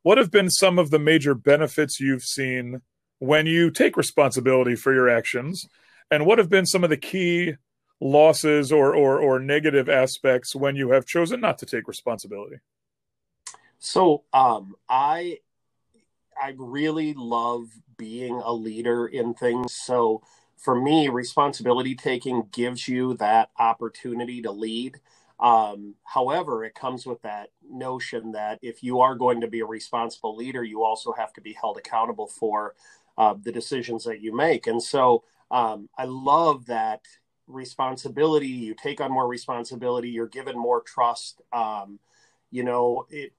what 0.02 0.16
have 0.16 0.30
been 0.30 0.48
some 0.48 0.78
of 0.78 0.90
the 0.90 0.98
major 0.98 1.34
benefits 1.34 2.00
you've 2.00 2.22
seen 2.22 2.80
when 3.18 3.44
you 3.44 3.70
take 3.70 3.98
responsibility 3.98 4.74
for 4.74 4.94
your 4.94 5.10
actions? 5.10 5.68
And 6.10 6.24
what 6.24 6.38
have 6.38 6.48
been 6.48 6.64
some 6.64 6.84
of 6.84 6.88
the 6.88 6.96
key 6.96 7.56
losses 8.00 8.72
or, 8.72 8.94
or, 8.94 9.20
or 9.20 9.38
negative 9.38 9.90
aspects 9.90 10.56
when 10.56 10.74
you 10.74 10.92
have 10.92 11.04
chosen 11.04 11.38
not 11.38 11.58
to 11.58 11.66
take 11.66 11.86
responsibility? 11.86 12.56
So 13.78 14.24
um, 14.32 14.74
I 14.88 15.40
I 16.40 16.54
really 16.56 17.12
love 17.12 17.66
being 17.98 18.40
a 18.42 18.54
leader 18.54 19.06
in 19.06 19.34
things. 19.34 19.74
So 19.84 20.22
for 20.58 20.74
me, 20.74 21.08
responsibility 21.08 21.94
taking 21.94 22.48
gives 22.52 22.88
you 22.88 23.14
that 23.14 23.50
opportunity 23.58 24.42
to 24.42 24.50
lead. 24.50 24.96
Um, 25.40 25.94
however, 26.02 26.64
it 26.64 26.74
comes 26.74 27.06
with 27.06 27.22
that 27.22 27.50
notion 27.70 28.32
that 28.32 28.58
if 28.60 28.82
you 28.82 29.00
are 29.00 29.14
going 29.14 29.40
to 29.40 29.46
be 29.46 29.60
a 29.60 29.66
responsible 29.66 30.36
leader, 30.36 30.64
you 30.64 30.82
also 30.82 31.12
have 31.12 31.32
to 31.34 31.40
be 31.40 31.52
held 31.52 31.78
accountable 31.78 32.26
for 32.26 32.74
uh, 33.16 33.34
the 33.40 33.52
decisions 33.52 34.04
that 34.04 34.20
you 34.20 34.34
make. 34.34 34.66
And 34.66 34.82
so 34.82 35.22
um, 35.50 35.88
I 35.96 36.04
love 36.04 36.66
that 36.66 37.02
responsibility. 37.46 38.48
You 38.48 38.74
take 38.74 39.00
on 39.00 39.12
more 39.12 39.28
responsibility. 39.28 40.10
You're 40.10 40.26
given 40.26 40.58
more 40.58 40.82
trust. 40.82 41.40
Um, 41.52 42.00
you 42.50 42.64
know, 42.64 43.06
it 43.10 43.32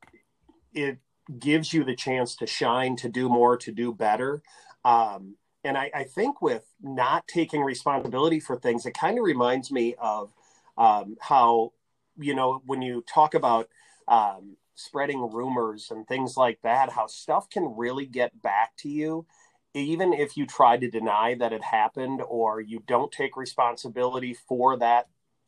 it 0.73 0.99
gives 1.37 1.73
you 1.73 1.83
the 1.83 1.95
chance 1.95 2.35
to 2.37 2.47
shine, 2.47 2.95
to 2.97 3.09
do 3.09 3.27
more, 3.27 3.57
to 3.57 3.71
do 3.71 3.93
better. 3.93 4.41
Um, 4.85 5.35
and 5.63 5.77
I, 5.77 5.91
I, 5.93 6.03
think 6.03 6.41
with 6.41 6.65
not 6.81 7.27
taking 7.27 7.61
responsibility 7.61 8.39
for 8.39 8.57
things, 8.57 8.85
it 8.85 8.93
kind 8.93 9.17
of 9.17 9.25
reminds 9.25 9.71
me 9.71 9.95
of 9.99 10.31
um, 10.77 11.17
how, 11.19 11.73
you 12.17 12.33
know, 12.33 12.61
when 12.65 12.81
you 12.81 13.03
talk 13.07 13.33
about 13.33 13.67
um, 14.07 14.55
spreading 14.75 15.29
rumors 15.31 15.91
and 15.91 16.07
things 16.07 16.37
like 16.37 16.59
that, 16.63 16.91
how 16.91 17.07
stuff 17.07 17.49
can 17.49 17.75
really 17.75 18.05
get 18.05 18.41
back 18.41 18.75
to 18.77 18.89
you, 18.89 19.25
even 19.73 20.13
if 20.13 20.37
you 20.37 20.45
try 20.45 20.77
to 20.77 20.89
deny 20.89 21.35
that 21.35 21.53
it 21.53 21.63
happened 21.63 22.21
or 22.27 22.61
you 22.61 22.81
don't 22.87 23.11
take 23.11 23.35
responsibility 23.35 24.33
for 24.33 24.77
that 24.77 25.07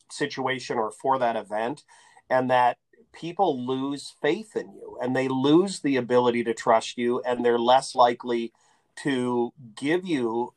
situation 0.10 0.77
or 0.77 0.91
for 0.91 1.18
that 1.20 1.38
event. 1.38 1.84
And 2.30 2.50
that 2.50 2.77
people 3.13 3.65
lose 3.65 4.13
faith 4.22 4.56
in 4.56 4.74
you 4.74 4.98
and 5.01 5.15
they 5.15 5.27
lose 5.27 5.80
the 5.80 5.98
ability 5.98 6.44
to 6.44 6.53
trust 6.53 6.98
you 6.98 7.22
and 7.22 7.44
they're 7.44 7.60
less 7.60 7.96
likely 7.96 8.53
to 8.98 9.53
give 9.75 10.05
you 10.05 10.53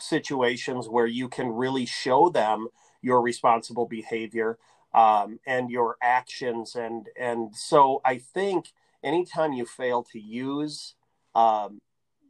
situations 0.00 0.88
where 0.88 1.06
you 1.06 1.28
can 1.28 1.48
really 1.48 1.86
show 1.86 2.28
them 2.28 2.68
your 3.02 3.20
responsible 3.20 3.86
behavior 3.86 4.58
um, 4.94 5.38
and 5.46 5.70
your 5.70 5.96
actions. 6.02 6.74
And 6.74 7.08
and 7.18 7.54
so 7.54 8.00
i 8.04 8.18
think 8.18 8.72
anytime 9.02 9.52
you 9.52 9.64
fail 9.66 10.02
to 10.02 10.18
use 10.18 10.94
um, 11.34 11.80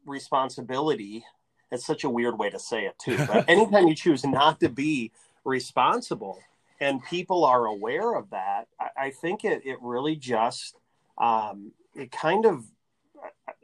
responsibility 0.05 1.25
it's 1.73 1.87
such 1.87 2.05
a 2.05 2.11
weird 2.11 2.39
way 2.39 2.51
to 2.51 2.59
say 2.59 2.85
it 2.87 2.99
too 2.99 3.17
but 3.27 3.49
anytime 3.49 3.87
you 3.89 3.95
choose 3.95 4.25
not 4.25 4.61
to 4.61 4.69
be 4.69 5.11
responsible 5.45 6.39
and 6.81 7.05
people 7.05 7.45
are 7.45 7.67
aware 7.67 8.15
of 8.15 8.31
that 8.31 8.67
i, 8.81 9.07
I 9.07 9.11
think 9.11 9.45
it, 9.45 9.63
it 9.65 9.79
really 9.81 10.17
just 10.17 10.77
um, 11.19 11.73
it 11.95 12.13
kind 12.13 12.45
of 12.45 12.65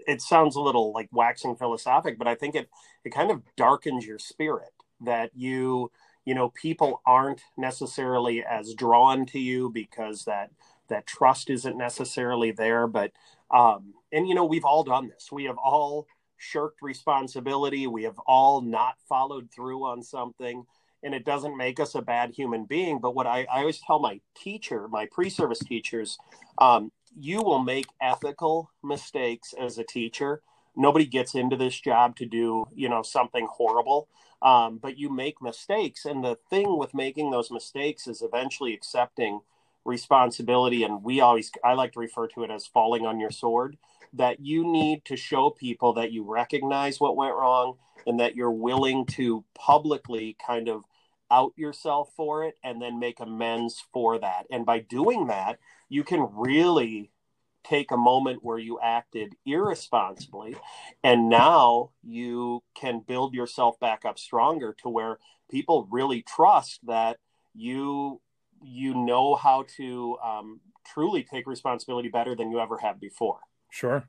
it 0.06 0.20
sounds 0.20 0.56
a 0.56 0.60
little 0.60 0.92
like 0.92 1.08
waxing 1.12 1.56
philosophic 1.56 2.18
but 2.18 2.28
i 2.28 2.34
think 2.34 2.54
it 2.54 2.68
it 3.04 3.10
kind 3.10 3.30
of 3.30 3.42
darkens 3.56 4.06
your 4.06 4.18
spirit 4.18 4.72
that 5.00 5.30
you 5.34 5.90
you 6.24 6.34
know 6.34 6.50
people 6.50 7.00
aren't 7.06 7.42
necessarily 7.56 8.44
as 8.44 8.74
drawn 8.74 9.26
to 9.26 9.38
you 9.38 9.70
because 9.70 10.24
that 10.24 10.50
that 10.88 11.06
trust 11.06 11.50
isn't 11.50 11.76
necessarily 11.76 12.52
there 12.52 12.86
but 12.86 13.12
um 13.50 13.94
and 14.12 14.28
you 14.28 14.34
know 14.34 14.44
we've 14.44 14.64
all 14.64 14.84
done 14.84 15.08
this. 15.08 15.32
We 15.32 15.44
have 15.44 15.58
all 15.58 16.06
shirked 16.36 16.82
responsibility. 16.82 17.86
We 17.86 18.02
have 18.04 18.18
all 18.26 18.60
not 18.60 18.96
followed 19.08 19.48
through 19.54 19.84
on 19.84 20.02
something 20.02 20.64
and 21.04 21.14
it 21.14 21.24
doesn't 21.24 21.56
make 21.56 21.80
us 21.80 21.94
a 21.96 22.02
bad 22.02 22.30
human 22.30 22.64
being. 22.64 23.00
But 23.00 23.14
what 23.14 23.26
i, 23.26 23.46
I 23.52 23.60
always 23.60 23.80
tell 23.80 23.98
my 23.98 24.20
teacher 24.36 24.86
my 24.88 25.06
pre-service 25.10 25.60
teachers 25.60 26.18
um, 26.58 26.92
you 27.18 27.42
will 27.42 27.60
make 27.60 27.86
ethical 28.00 28.70
mistakes 28.82 29.54
as 29.60 29.78
a 29.78 29.84
teacher. 29.84 30.42
Nobody 30.76 31.06
gets 31.06 31.34
into 31.34 31.56
this 31.56 31.78
job 31.80 32.16
to 32.16 32.26
do 32.26 32.66
you 32.74 32.88
know 32.88 33.02
something 33.02 33.48
horrible 33.50 34.08
um, 34.42 34.78
but 34.78 34.98
you 34.98 35.08
make 35.08 35.40
mistakes. 35.40 36.04
And 36.04 36.24
the 36.24 36.38
thing 36.50 36.78
with 36.78 36.94
making 36.94 37.30
those 37.30 37.50
mistakes 37.50 38.06
is 38.06 38.22
eventually 38.22 38.74
accepting 38.74 39.40
responsibility. 39.84 40.82
And 40.82 41.02
we 41.02 41.20
always 41.20 41.50
i 41.64 41.72
like 41.72 41.92
to 41.92 42.00
refer 42.00 42.26
to 42.28 42.44
it 42.44 42.50
as 42.50 42.66
falling 42.66 43.06
on 43.06 43.20
your 43.20 43.30
sword 43.30 43.78
that 44.12 44.40
you 44.40 44.64
need 44.64 45.04
to 45.04 45.16
show 45.16 45.50
people 45.50 45.92
that 45.94 46.12
you 46.12 46.24
recognize 46.24 47.00
what 47.00 47.16
went 47.16 47.34
wrong 47.34 47.76
and 48.06 48.18
that 48.20 48.34
you're 48.36 48.50
willing 48.50 49.06
to 49.06 49.44
publicly 49.54 50.36
kind 50.44 50.68
of 50.68 50.84
out 51.32 51.52
yourself 51.56 52.12
for 52.14 52.44
it 52.44 52.54
and 52.62 52.80
then 52.80 53.00
make 53.00 53.18
amends 53.18 53.82
for 53.92 54.18
that. 54.18 54.46
And 54.50 54.66
by 54.66 54.80
doing 54.80 55.28
that 55.28 55.58
you 55.88 56.04
can 56.04 56.28
really 56.32 57.10
take 57.64 57.90
a 57.90 57.96
moment 57.96 58.42
where 58.42 58.58
you 58.58 58.78
acted 58.80 59.34
irresponsibly 59.46 60.56
and 61.04 61.28
now 61.28 61.90
you 62.02 62.62
can 62.74 63.00
build 63.06 63.34
yourself 63.34 63.78
back 63.78 64.04
up 64.04 64.18
stronger 64.18 64.74
to 64.82 64.88
where 64.88 65.18
people 65.50 65.86
really 65.90 66.22
trust 66.22 66.80
that 66.86 67.18
you 67.54 68.20
you 68.64 68.94
know 68.94 69.34
how 69.34 69.64
to 69.76 70.16
um, 70.24 70.60
truly 70.86 71.22
take 71.22 71.46
responsibility 71.46 72.08
better 72.08 72.36
than 72.36 72.50
you 72.50 72.60
ever 72.60 72.78
have 72.78 73.00
before. 73.00 73.40
Sure 73.70 74.08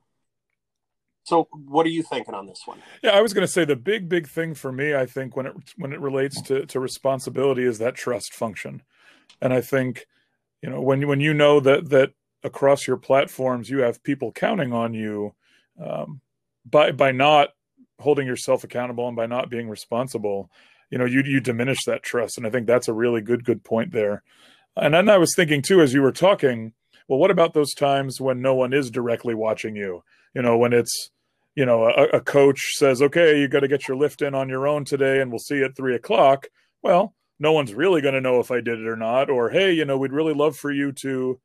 so 1.24 1.48
what 1.51 1.86
are 1.86 1.89
you 1.89 2.03
thinking 2.03 2.34
on 2.34 2.46
this 2.46 2.62
one? 2.65 2.80
Yeah 3.01 3.12
i 3.12 3.22
was 3.22 3.34
going 3.34 3.46
to 3.46 3.51
say 3.51 3.65
the 3.65 3.75
big 3.75 4.10
big 4.10 4.27
thing 4.27 4.53
for 4.53 4.72
me 4.72 4.96
i 4.96 5.06
think 5.06 5.36
when 5.36 5.46
it 5.46 5.53
when 5.77 5.94
it 5.94 6.00
relates 6.00 6.42
to 6.44 6.65
to 6.65 6.80
responsibility 6.80 7.63
is 7.63 7.80
that 7.80 7.96
trust 7.96 8.34
function. 8.34 8.82
And 9.42 9.53
i 9.53 9.62
think 9.62 10.08
you 10.62 10.70
know 10.70 10.82
when 10.82 11.08
when 11.08 11.20
you 11.20 11.34
know 11.34 11.60
that 11.60 11.89
that 11.89 12.12
across 12.44 12.88
your 12.88 12.98
platforms 12.98 13.70
you 13.70 13.80
have 13.80 14.03
people 14.03 14.32
counting 14.32 14.74
on 14.74 14.94
you 14.94 15.34
um, 15.84 16.22
by 16.65 16.92
by 16.92 17.12
not 17.12 17.50
holding 18.00 18.27
yourself 18.27 18.63
accountable 18.63 19.08
and 19.08 19.15
by 19.15 19.25
not 19.25 19.50
being 19.50 19.70
responsible 19.70 20.50
you 20.89 20.98
know 20.98 21.06
you 21.06 21.24
you 21.24 21.39
diminish 21.39 21.86
that 21.86 22.03
trust. 22.03 22.38
And 22.38 22.46
i 22.46 22.50
think 22.50 22.68
that's 22.68 22.88
a 22.88 22.94
really 22.94 23.22
good 23.22 23.44
good 23.44 23.63
point 23.63 23.92
there. 23.92 24.24
And 24.75 24.94
then 24.94 25.10
i 25.10 25.18
was 25.18 25.34
thinking 25.36 25.62
too 25.62 25.82
as 25.82 25.94
you 25.94 26.01
were 26.01 26.12
talking 26.12 26.74
well 27.08 27.20
what 27.20 27.32
about 27.32 27.53
those 27.53 27.74
times 27.74 28.22
when 28.22 28.42
no 28.42 28.53
one 28.53 28.74
is 28.74 28.92
directly 28.92 29.34
watching 29.34 29.75
you 29.75 30.03
you 30.34 30.42
know 30.42 30.58
when 30.58 30.74
it's 30.74 31.12
you 31.56 31.66
know 31.66 31.86
a, 31.86 32.18
a 32.18 32.22
coach 32.22 32.60
says 32.75 33.02
okay 33.02 33.40
you 33.40 33.48
got 33.48 33.62
to 33.62 33.68
get 33.68 33.88
your 33.88 33.98
lift 33.98 34.22
in 34.22 34.34
on 34.36 34.50
your 34.50 34.68
own 34.68 34.86
today 34.86 35.22
and 35.22 35.32
we'll 35.32 35.40
see 35.40 35.56
you 35.56 35.66
at 35.66 35.75
three 35.75 35.96
o'clock 35.96 36.48
well 36.82 37.13
no 37.40 37.52
one's 37.52 37.74
really 37.74 38.02
going 38.02 38.13
to 38.13 38.22
know 38.22 38.40
if 38.40 38.52
i 38.52 38.62
did 38.62 38.80
it 38.80 38.88
or 38.88 38.96
not 38.96 39.30
or 39.30 39.50
hey 39.50 39.72
you 39.72 39.86
know 39.86 39.98
we'd 39.98 40.12
really 40.12 40.34
love 40.34 40.56
for 40.56 40.72
you 40.72 40.92
to 40.92 41.40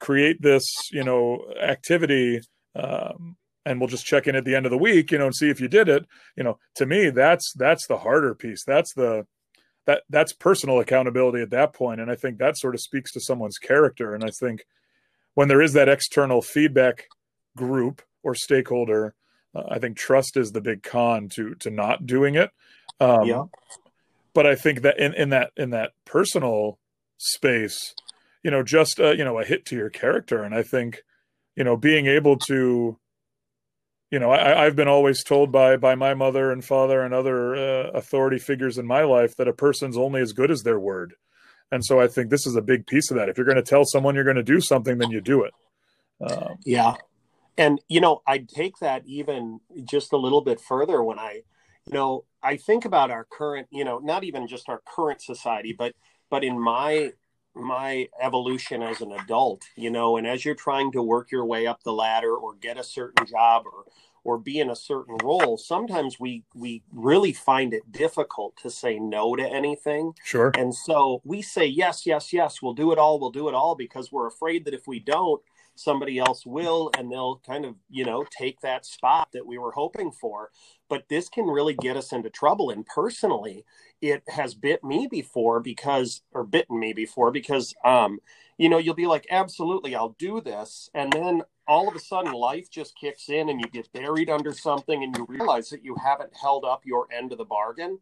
create 0.00 0.42
this, 0.42 0.64
you 0.90 1.04
know, 1.04 1.44
activity, 1.62 2.40
um, 2.74 3.36
and 3.64 3.80
we'll 3.80 3.88
just 3.88 4.06
check 4.06 4.26
in 4.26 4.36
at 4.36 4.44
the 4.44 4.54
end 4.54 4.66
of 4.66 4.70
the 4.70 4.78
week, 4.78 5.10
you 5.10 5.18
know, 5.18 5.26
and 5.26 5.34
see 5.34 5.50
if 5.50 5.60
you 5.60 5.68
did 5.68 5.88
it. 5.88 6.06
You 6.36 6.44
know, 6.44 6.58
to 6.76 6.86
me, 6.86 7.10
that's 7.10 7.52
that's 7.56 7.86
the 7.86 7.98
harder 7.98 8.34
piece. 8.34 8.64
That's 8.64 8.92
the 8.94 9.26
that 9.86 10.02
that's 10.08 10.32
personal 10.32 10.80
accountability 10.80 11.42
at 11.42 11.50
that 11.50 11.72
point, 11.72 12.00
and 12.00 12.10
I 12.10 12.16
think 12.16 12.38
that 12.38 12.56
sort 12.56 12.74
of 12.74 12.80
speaks 12.80 13.12
to 13.12 13.20
someone's 13.20 13.58
character. 13.58 14.14
And 14.14 14.24
I 14.24 14.30
think 14.30 14.64
when 15.34 15.48
there 15.48 15.62
is 15.62 15.72
that 15.72 15.88
external 15.88 16.42
feedback 16.42 17.06
group 17.56 18.02
or 18.22 18.34
stakeholder, 18.34 19.14
uh, 19.54 19.64
I 19.68 19.78
think 19.78 19.96
trust 19.96 20.36
is 20.36 20.52
the 20.52 20.60
big 20.60 20.82
con 20.82 21.28
to 21.30 21.54
to 21.56 21.70
not 21.70 22.06
doing 22.06 22.34
it. 22.34 22.50
Um, 23.00 23.24
yeah. 23.24 23.44
But 24.34 24.46
I 24.46 24.54
think 24.54 24.82
that 24.82 24.98
in, 24.98 25.14
in 25.14 25.30
that 25.30 25.50
in 25.56 25.70
that 25.70 25.92
personal 26.04 26.78
space, 27.16 27.94
you 28.46 28.50
know 28.52 28.62
just 28.62 29.00
a, 29.00 29.16
you 29.16 29.24
know 29.24 29.38
a 29.38 29.44
hit 29.44 29.64
to 29.66 29.76
your 29.76 29.90
character. 29.90 30.44
And 30.44 30.54
i 30.54 30.62
think 30.62 31.02
you 31.56 31.64
know 31.64 31.76
being 31.76 32.06
able 32.06 32.36
to 32.46 32.96
you 34.10 34.18
know 34.20 34.30
I, 34.30 34.64
have 34.64 34.76
been 34.76 34.86
always 34.88 35.24
told 35.24 35.50
by 35.50 35.76
by 35.76 35.96
my 35.96 36.14
mother 36.14 36.52
and 36.52 36.64
father 36.64 37.02
and 37.02 37.12
other 37.12 37.56
uh, 37.56 37.90
authority 37.90 38.38
figures 38.38 38.78
in 38.78 38.86
my 38.86 39.02
life 39.02 39.34
that 39.36 39.48
a 39.48 39.52
person's 39.52 39.96
only 39.96 40.20
as 40.20 40.32
good 40.32 40.52
as 40.52 40.62
their 40.62 40.78
word. 40.78 41.14
And 41.72 41.84
so 41.84 42.00
i 42.00 42.06
think 42.06 42.30
this 42.30 42.46
is 42.46 42.54
a 42.54 42.62
big 42.62 42.86
piece 42.86 43.10
of 43.10 43.16
that. 43.16 43.28
If 43.28 43.36
you're 43.36 43.46
going 43.46 43.56
to 43.56 43.62
tell 43.62 43.84
someone 43.84 44.14
you're 44.14 44.22
going 44.22 44.36
to 44.36 44.42
do 44.44 44.60
something 44.60 44.98
then 44.98 45.10
you 45.10 45.20
do 45.20 45.42
it. 45.42 45.54
Um, 46.20 46.56
yeah 46.64 46.94
and 47.58 47.80
you 47.88 48.00
know 48.00 48.22
i'd 48.26 48.48
take 48.48 48.78
that 48.78 49.02
even 49.06 49.60
just 49.84 50.12
a 50.12 50.16
little 50.16 50.40
bit 50.40 50.60
further 50.60 51.02
when 51.02 51.18
i 51.18 51.42
you 51.86 51.92
know 51.92 52.24
i 52.42 52.56
think 52.56 52.84
about 52.84 53.10
our 53.10 53.24
current 53.24 53.66
you 53.70 53.84
know 53.84 53.98
not 53.98 54.24
even 54.24 54.46
just 54.46 54.68
our 54.68 54.82
current 54.86 55.20
society 55.20 55.74
but 55.76 55.94
but 56.30 56.44
in 56.44 56.58
my 56.58 57.12
my 57.54 58.06
evolution 58.20 58.82
as 58.82 59.00
an 59.00 59.12
adult 59.12 59.62
you 59.76 59.90
know 59.90 60.16
and 60.16 60.26
as 60.26 60.44
you're 60.44 60.54
trying 60.54 60.92
to 60.92 61.02
work 61.02 61.32
your 61.32 61.44
way 61.44 61.66
up 61.66 61.82
the 61.82 61.92
ladder 61.92 62.34
or 62.34 62.54
get 62.54 62.78
a 62.78 62.84
certain 62.84 63.26
job 63.26 63.64
or 63.66 63.84
or 64.26 64.38
be 64.38 64.58
in 64.58 64.70
a 64.70 64.76
certain 64.76 65.16
role 65.22 65.56
sometimes 65.56 66.18
we 66.18 66.42
we 66.54 66.82
really 66.92 67.32
find 67.32 67.72
it 67.72 67.92
difficult 67.92 68.56
to 68.56 68.68
say 68.68 68.98
no 68.98 69.36
to 69.36 69.42
anything. 69.42 70.12
Sure. 70.24 70.50
And 70.58 70.74
so 70.74 71.22
we 71.24 71.42
say 71.42 71.64
yes 71.64 72.04
yes 72.06 72.32
yes 72.32 72.60
we'll 72.60 72.74
do 72.74 72.90
it 72.92 72.98
all 72.98 73.20
we'll 73.20 73.30
do 73.30 73.48
it 73.48 73.54
all 73.54 73.76
because 73.76 74.10
we're 74.10 74.26
afraid 74.26 74.64
that 74.64 74.74
if 74.74 74.86
we 74.86 74.98
don't 74.98 75.40
somebody 75.76 76.18
else 76.18 76.44
will 76.44 76.90
and 76.98 77.12
they'll 77.12 77.40
kind 77.46 77.64
of 77.64 77.76
you 77.88 78.04
know 78.04 78.24
take 78.36 78.60
that 78.60 78.84
spot 78.84 79.28
that 79.32 79.46
we 79.46 79.58
were 79.58 79.72
hoping 79.72 80.10
for. 80.10 80.50
But 80.88 81.08
this 81.08 81.28
can 81.28 81.46
really 81.46 81.74
get 81.74 81.96
us 81.96 82.12
into 82.12 82.30
trouble 82.30 82.70
and 82.70 82.84
personally 82.84 83.64
it 84.00 84.22
has 84.28 84.54
bit 84.54 84.82
me 84.82 85.06
before 85.08 85.60
because 85.60 86.22
or 86.32 86.44
bitten 86.44 86.80
me 86.80 86.92
before 86.92 87.30
because 87.30 87.74
um 87.84 88.18
you 88.58 88.68
know 88.68 88.78
you'll 88.78 88.94
be 88.94 89.06
like 89.06 89.26
absolutely 89.30 89.94
i'll 89.94 90.16
do 90.18 90.40
this 90.40 90.90
and 90.94 91.12
then 91.12 91.42
all 91.68 91.88
of 91.88 91.94
a 91.94 91.98
sudden 91.98 92.32
life 92.32 92.70
just 92.70 92.98
kicks 92.98 93.28
in 93.28 93.48
and 93.48 93.60
you 93.60 93.66
get 93.68 93.92
buried 93.92 94.30
under 94.30 94.52
something 94.52 95.02
and 95.02 95.16
you 95.16 95.26
realize 95.28 95.68
that 95.70 95.84
you 95.84 95.96
haven't 95.96 96.32
held 96.40 96.64
up 96.64 96.82
your 96.84 97.08
end 97.12 97.32
of 97.32 97.38
the 97.38 97.44
bargain. 97.44 97.98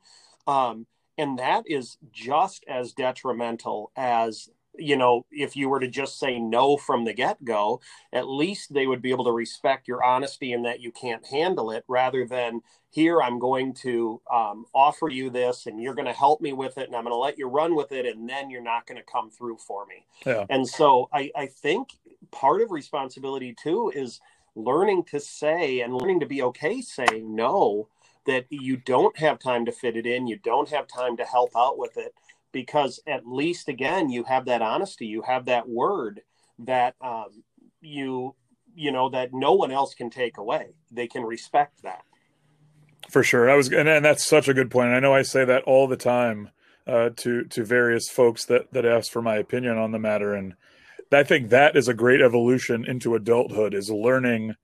Um 0.47 0.87
and 1.16 1.38
that 1.38 1.64
is 1.66 1.97
just 2.12 2.64
as 2.66 2.92
detrimental 2.92 3.92
as 3.97 4.50
you 4.78 4.97
know, 4.97 5.25
if 5.31 5.57
you 5.57 5.69
were 5.69 5.81
to 5.81 5.88
just 5.88 6.19
say 6.19 6.38
no 6.38 6.76
from 6.76 7.04
the 7.04 7.12
get 7.12 7.45
go, 7.45 7.81
at 8.12 8.28
least 8.28 8.75
they 8.75 8.87
would 8.87 9.02
be 9.02 9.11
able 9.11 9.25
to 9.25 9.33
respect 9.33 9.88
your 9.88 10.04
honesty 10.04 10.52
and 10.52 10.64
that 10.64 10.81
you 10.81 10.90
can't 10.93 11.26
handle 11.26 11.71
it 11.71 11.85
rather 11.88 12.26
than 12.26 12.62
here, 12.90 13.21
I'm 13.21 13.38
going 13.38 13.75
to 13.83 14.21
um, 14.33 14.66
offer 14.73 15.09
you 15.09 15.31
this 15.31 15.66
and 15.66 15.81
you're 15.83 15.95
going 15.95 16.07
to 16.07 16.12
help 16.12 16.40
me 16.40 16.52
with 16.52 16.78
it 16.78 16.87
and 16.87 16.97
I'm 16.97 17.04
going 17.04 17.12
to 17.12 17.19
let 17.19 17.38
you 17.38 17.49
run 17.49 17.75
with 17.75 17.93
it 17.93 18.07
and 18.07 18.28
then 18.28 18.50
you're 18.50 18.62
not 18.62 18.87
going 18.87 18.99
to 18.99 19.04
come 19.04 19.31
through 19.31 19.59
for 19.59 19.85
me. 19.87 20.07
Yeah. 20.25 20.47
And 20.49 20.66
so 20.66 21.09
I, 21.12 21.31
I 21.37 21.47
think 21.47 21.88
part 22.31 22.62
of 22.62 22.71
responsibility 22.71 23.54
too 23.61 23.93
is 23.95 24.21
learning 24.54 25.04
to 25.04 25.21
say 25.21 25.81
and 25.81 25.95
learning 25.95 26.21
to 26.21 26.26
be 26.26 26.43
okay 26.43 26.81
saying 26.81 27.35
no 27.35 27.88
that 28.26 28.47
you 28.49 28.76
don't 28.76 29.16
have 29.19 29.38
time 29.38 29.66
to 29.66 29.73
fit 29.73 29.97
it 29.97 30.07
in, 30.07 30.26
you 30.26 30.38
don't 30.38 30.71
have 30.71 30.87
time 30.87 31.16
to 31.16 31.25
help 31.25 31.50
out 31.57 31.78
with 31.78 31.97
it 31.97 32.14
because 32.54 33.02
at 33.06 33.26
least 33.26 33.68
again 33.68 34.08
you 34.08 34.25
have 34.25 34.46
that 34.46 34.62
honesty 34.62 35.06
you 35.06 35.20
have 35.20 35.44
that 35.44 35.68
word 35.68 36.23
that 36.58 36.94
um, 37.02 37.42
you 37.82 38.34
you 38.75 38.90
know 38.90 39.11
that 39.11 39.32
no 39.32 39.52
one 39.52 39.70
else 39.70 39.94
can 39.94 40.11
take 40.11 40.38
away. 40.38 40.75
They 40.90 41.06
can 41.06 41.23
respect 41.23 41.82
that. 41.82 42.02
For 43.11 43.23
sure. 43.23 43.50
I 43.50 43.54
was 43.54 43.70
and, 43.70 43.88
and 43.88 44.04
that's 44.04 44.26
such 44.26 44.49
a 44.49 44.54
good 44.54 44.70
point. 44.70 44.90
I 44.90 45.00
know 45.00 45.14
i 45.14 45.23
say 45.23 45.44
that 45.44 45.64
all 45.64 45.87
the 45.87 45.96
time 45.96 46.50
uh, 46.87 47.11
to 47.16 47.44
to 47.44 47.64
various 47.64 48.08
folks 48.08 48.44
that 48.46 48.73
that 48.73 48.87
ask 48.87 49.12
for 49.12 49.23
my 49.23 49.37
opinion 49.37 49.78
on 49.78 49.92
the 49.92 49.99
matter. 49.99 50.34
And 50.34 50.54
i 51.12 51.23
think 51.23 51.50
that 51.50 51.76
is 51.76 51.88
a 51.88 51.94
great 51.94 52.20
evolution 52.20 52.84
into 52.84 53.14
adulthood 53.14 53.75
is 53.75 53.90
learning 53.90 54.54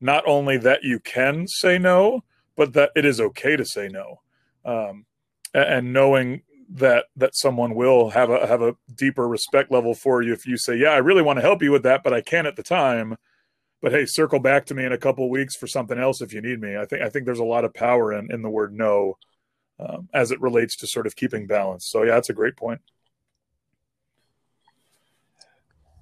not 0.00 0.22
only 0.26 0.56
that 0.58 0.82
you 0.82 1.00
can 1.00 1.46
say 1.48 1.78
no 1.78 2.22
but 2.56 2.74
that 2.74 2.90
it 2.94 3.04
is 3.04 3.20
okay 3.20 3.56
to 3.56 3.64
say 3.64 3.88
no. 3.88 4.20
Um, 4.64 5.06
and 5.54 5.92
knowing 5.92 6.42
that 6.74 7.06
that 7.16 7.36
someone 7.36 7.74
will 7.74 8.10
have 8.10 8.30
a 8.30 8.46
have 8.46 8.62
a 8.62 8.76
deeper 8.94 9.26
respect 9.26 9.72
level 9.72 9.94
for 9.94 10.22
you 10.22 10.32
if 10.32 10.46
you 10.46 10.56
say, 10.56 10.76
"Yeah, 10.76 10.90
I 10.90 10.98
really 10.98 11.22
want 11.22 11.38
to 11.38 11.42
help 11.42 11.62
you 11.62 11.72
with 11.72 11.82
that, 11.82 12.02
but 12.02 12.12
I 12.12 12.20
can't 12.20 12.46
at 12.46 12.56
the 12.56 12.62
time." 12.62 13.16
But 13.82 13.92
hey, 13.92 14.06
circle 14.06 14.40
back 14.40 14.66
to 14.66 14.74
me 14.74 14.84
in 14.84 14.92
a 14.92 14.98
couple 14.98 15.28
weeks 15.30 15.56
for 15.56 15.66
something 15.66 15.98
else 15.98 16.20
if 16.20 16.32
you 16.32 16.40
need 16.42 16.60
me. 16.60 16.76
I 16.76 16.84
think 16.84 17.02
I 17.02 17.08
think 17.08 17.26
there's 17.26 17.38
a 17.38 17.44
lot 17.44 17.64
of 17.64 17.74
power 17.74 18.12
in 18.12 18.30
in 18.32 18.42
the 18.42 18.50
word 18.50 18.72
no. 18.74 19.18
um, 19.78 20.08
as 20.12 20.30
it 20.30 20.40
relates 20.40 20.76
to 20.78 20.86
sort 20.86 21.06
of 21.06 21.16
keeping 21.16 21.46
balance. 21.46 21.86
So 21.88 22.02
yeah, 22.02 22.14
that's 22.14 22.30
a 22.30 22.34
great 22.34 22.56
point. 22.56 22.80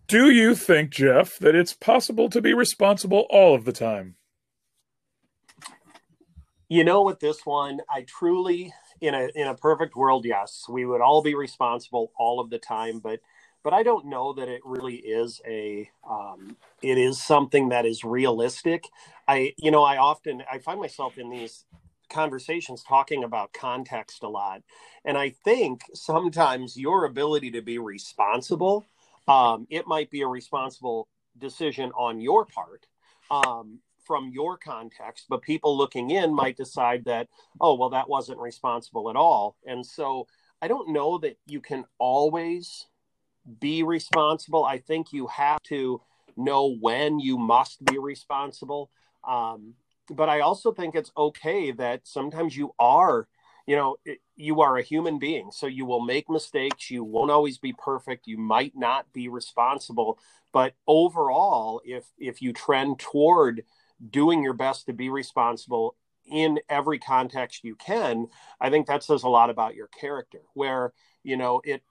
Do 0.08 0.30
you 0.30 0.54
think, 0.54 0.90
Jeff, 0.90 1.38
that 1.38 1.54
it's 1.54 1.74
possible 1.74 2.30
to 2.30 2.40
be 2.40 2.54
responsible 2.54 3.26
all 3.28 3.54
of 3.54 3.66
the 3.66 3.72
time? 3.72 4.16
You 6.70 6.82
know, 6.82 7.02
with 7.02 7.20
this 7.20 7.44
one, 7.44 7.80
I 7.90 8.06
truly, 8.08 8.72
in 9.00 9.14
a 9.14 9.28
in 9.34 9.48
a 9.48 9.54
perfect 9.54 9.96
world, 9.96 10.24
yes, 10.26 10.64
we 10.68 10.86
would 10.86 11.00
all 11.00 11.22
be 11.22 11.34
responsible 11.34 12.12
all 12.18 12.40
of 12.40 12.50
the 12.50 12.58
time. 12.58 13.00
But 13.00 13.20
but 13.64 13.74
I 13.74 13.82
don't 13.82 14.06
know 14.06 14.32
that 14.34 14.48
it 14.48 14.62
really 14.64 14.96
is 14.96 15.40
a 15.46 15.90
um, 16.08 16.56
it 16.82 16.98
is 16.98 17.22
something 17.22 17.70
that 17.70 17.86
is 17.86 18.04
realistic. 18.04 18.84
I 19.28 19.54
you 19.58 19.70
know 19.70 19.84
I 19.84 19.98
often 19.98 20.42
I 20.50 20.58
find 20.58 20.80
myself 20.80 21.18
in 21.18 21.30
these 21.30 21.64
conversations 22.10 22.84
talking 22.84 23.24
about 23.24 23.52
context 23.54 24.22
a 24.24 24.28
lot, 24.28 24.62
and 25.04 25.18
I 25.18 25.30
think 25.30 25.82
sometimes 25.94 26.76
your 26.76 27.04
ability 27.06 27.52
to 27.52 27.62
be 27.62 27.78
responsible 27.78 28.86
um, 29.28 29.66
it 29.70 29.86
might 29.86 30.10
be 30.10 30.22
a 30.22 30.26
responsible 30.28 31.08
decision 31.38 31.90
on 31.96 32.20
your 32.20 32.46
part 32.46 32.86
um, 33.30 33.80
from 34.08 34.30
your 34.30 34.56
context, 34.56 35.26
but 35.28 35.42
people 35.42 35.76
looking 35.76 36.10
in 36.10 36.34
might 36.34 36.56
decide 36.56 37.04
that, 37.04 37.28
oh, 37.60 37.74
well, 37.74 37.90
that 37.90 38.08
wasn't 38.08 38.40
responsible 38.40 39.10
at 39.10 39.16
all. 39.16 39.54
And 39.66 39.86
so 39.86 40.26
I 40.60 40.66
don't 40.66 40.92
know 40.92 41.18
that 41.18 41.36
you 41.46 41.60
can 41.60 41.84
always 41.98 42.86
be 43.60 43.82
responsible. 43.82 44.64
I 44.64 44.78
think 44.78 45.12
you 45.12 45.26
have 45.28 45.62
to 45.64 46.00
know 46.36 46.76
when 46.80 47.20
you 47.20 47.38
must 47.38 47.84
be 47.84 47.98
responsible. 47.98 48.90
Um, 49.26 49.74
but 50.10 50.28
I 50.28 50.40
also 50.40 50.72
think 50.72 50.94
it's 50.94 51.12
okay 51.16 51.70
that 51.72 52.00
sometimes 52.04 52.56
you 52.56 52.72
are 52.78 53.28
you 53.68 53.76
know 53.76 53.96
it, 54.06 54.18
you 54.34 54.62
are 54.62 54.78
a 54.78 54.82
human 54.82 55.18
being 55.18 55.50
so 55.52 55.66
you 55.66 55.84
will 55.84 56.00
make 56.00 56.30
mistakes 56.30 56.90
you 56.90 57.04
won't 57.04 57.30
always 57.30 57.58
be 57.58 57.74
perfect 57.74 58.26
you 58.26 58.38
might 58.38 58.72
not 58.74 59.12
be 59.12 59.28
responsible 59.28 60.18
but 60.52 60.72
overall 60.86 61.80
if 61.84 62.06
if 62.18 62.40
you 62.40 62.52
trend 62.54 62.98
toward 62.98 63.62
doing 64.10 64.42
your 64.42 64.52
best 64.52 64.86
to 64.86 64.92
be 64.92 65.08
responsible 65.08 65.96
in 66.30 66.58
every 66.68 66.98
context 66.98 67.64
you 67.64 67.74
can 67.76 68.26
i 68.60 68.68
think 68.68 68.86
that 68.86 69.02
says 69.02 69.22
a 69.22 69.28
lot 69.28 69.48
about 69.48 69.74
your 69.74 69.88
character 69.88 70.40
where 70.54 70.92
you 71.22 71.36
know 71.36 71.60
it 71.64 71.82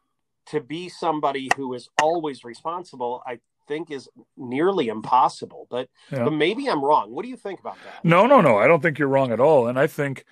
to 0.46 0.62
be 0.62 0.90
somebody 0.90 1.50
who 1.56 1.74
is 1.74 1.90
always 2.02 2.44
responsible 2.44 3.24
i 3.26 3.40
think 3.68 3.90
is 3.90 4.08
nearly 4.38 4.88
impossible 4.88 5.68
but 5.70 5.90
yeah. 6.12 6.24
but 6.24 6.32
maybe 6.32 6.68
i'm 6.68 6.84
wrong 6.84 7.12
what 7.12 7.24
do 7.24 7.30
you 7.30 7.36
think 7.36 7.60
about 7.60 7.76
that 7.84 8.06
no 8.06 8.28
no 8.28 8.42
no 8.42 8.58
i 8.58 8.68
don't 8.68 8.82
think 8.82 9.00
you're 9.00 9.08
wrong 9.08 9.32
at 9.32 9.40
all 9.40 9.68
and 9.68 9.80
i 9.80 9.88
think 9.88 10.24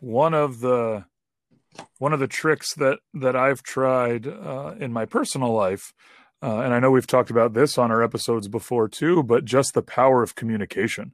one 0.00 0.34
of 0.34 0.60
the 0.60 1.04
one 1.98 2.12
of 2.12 2.20
the 2.20 2.26
tricks 2.26 2.74
that 2.74 2.98
that 3.14 3.36
I've 3.36 3.62
tried 3.62 4.26
uh, 4.26 4.74
in 4.78 4.92
my 4.92 5.04
personal 5.04 5.52
life, 5.52 5.92
uh, 6.42 6.60
and 6.60 6.72
I 6.72 6.78
know 6.78 6.90
we've 6.90 7.06
talked 7.06 7.30
about 7.30 7.54
this 7.54 7.78
on 7.78 7.90
our 7.90 8.02
episodes 8.02 8.48
before 8.48 8.88
too, 8.88 9.22
but 9.22 9.44
just 9.44 9.74
the 9.74 9.82
power 9.82 10.22
of 10.22 10.34
communication. 10.34 11.12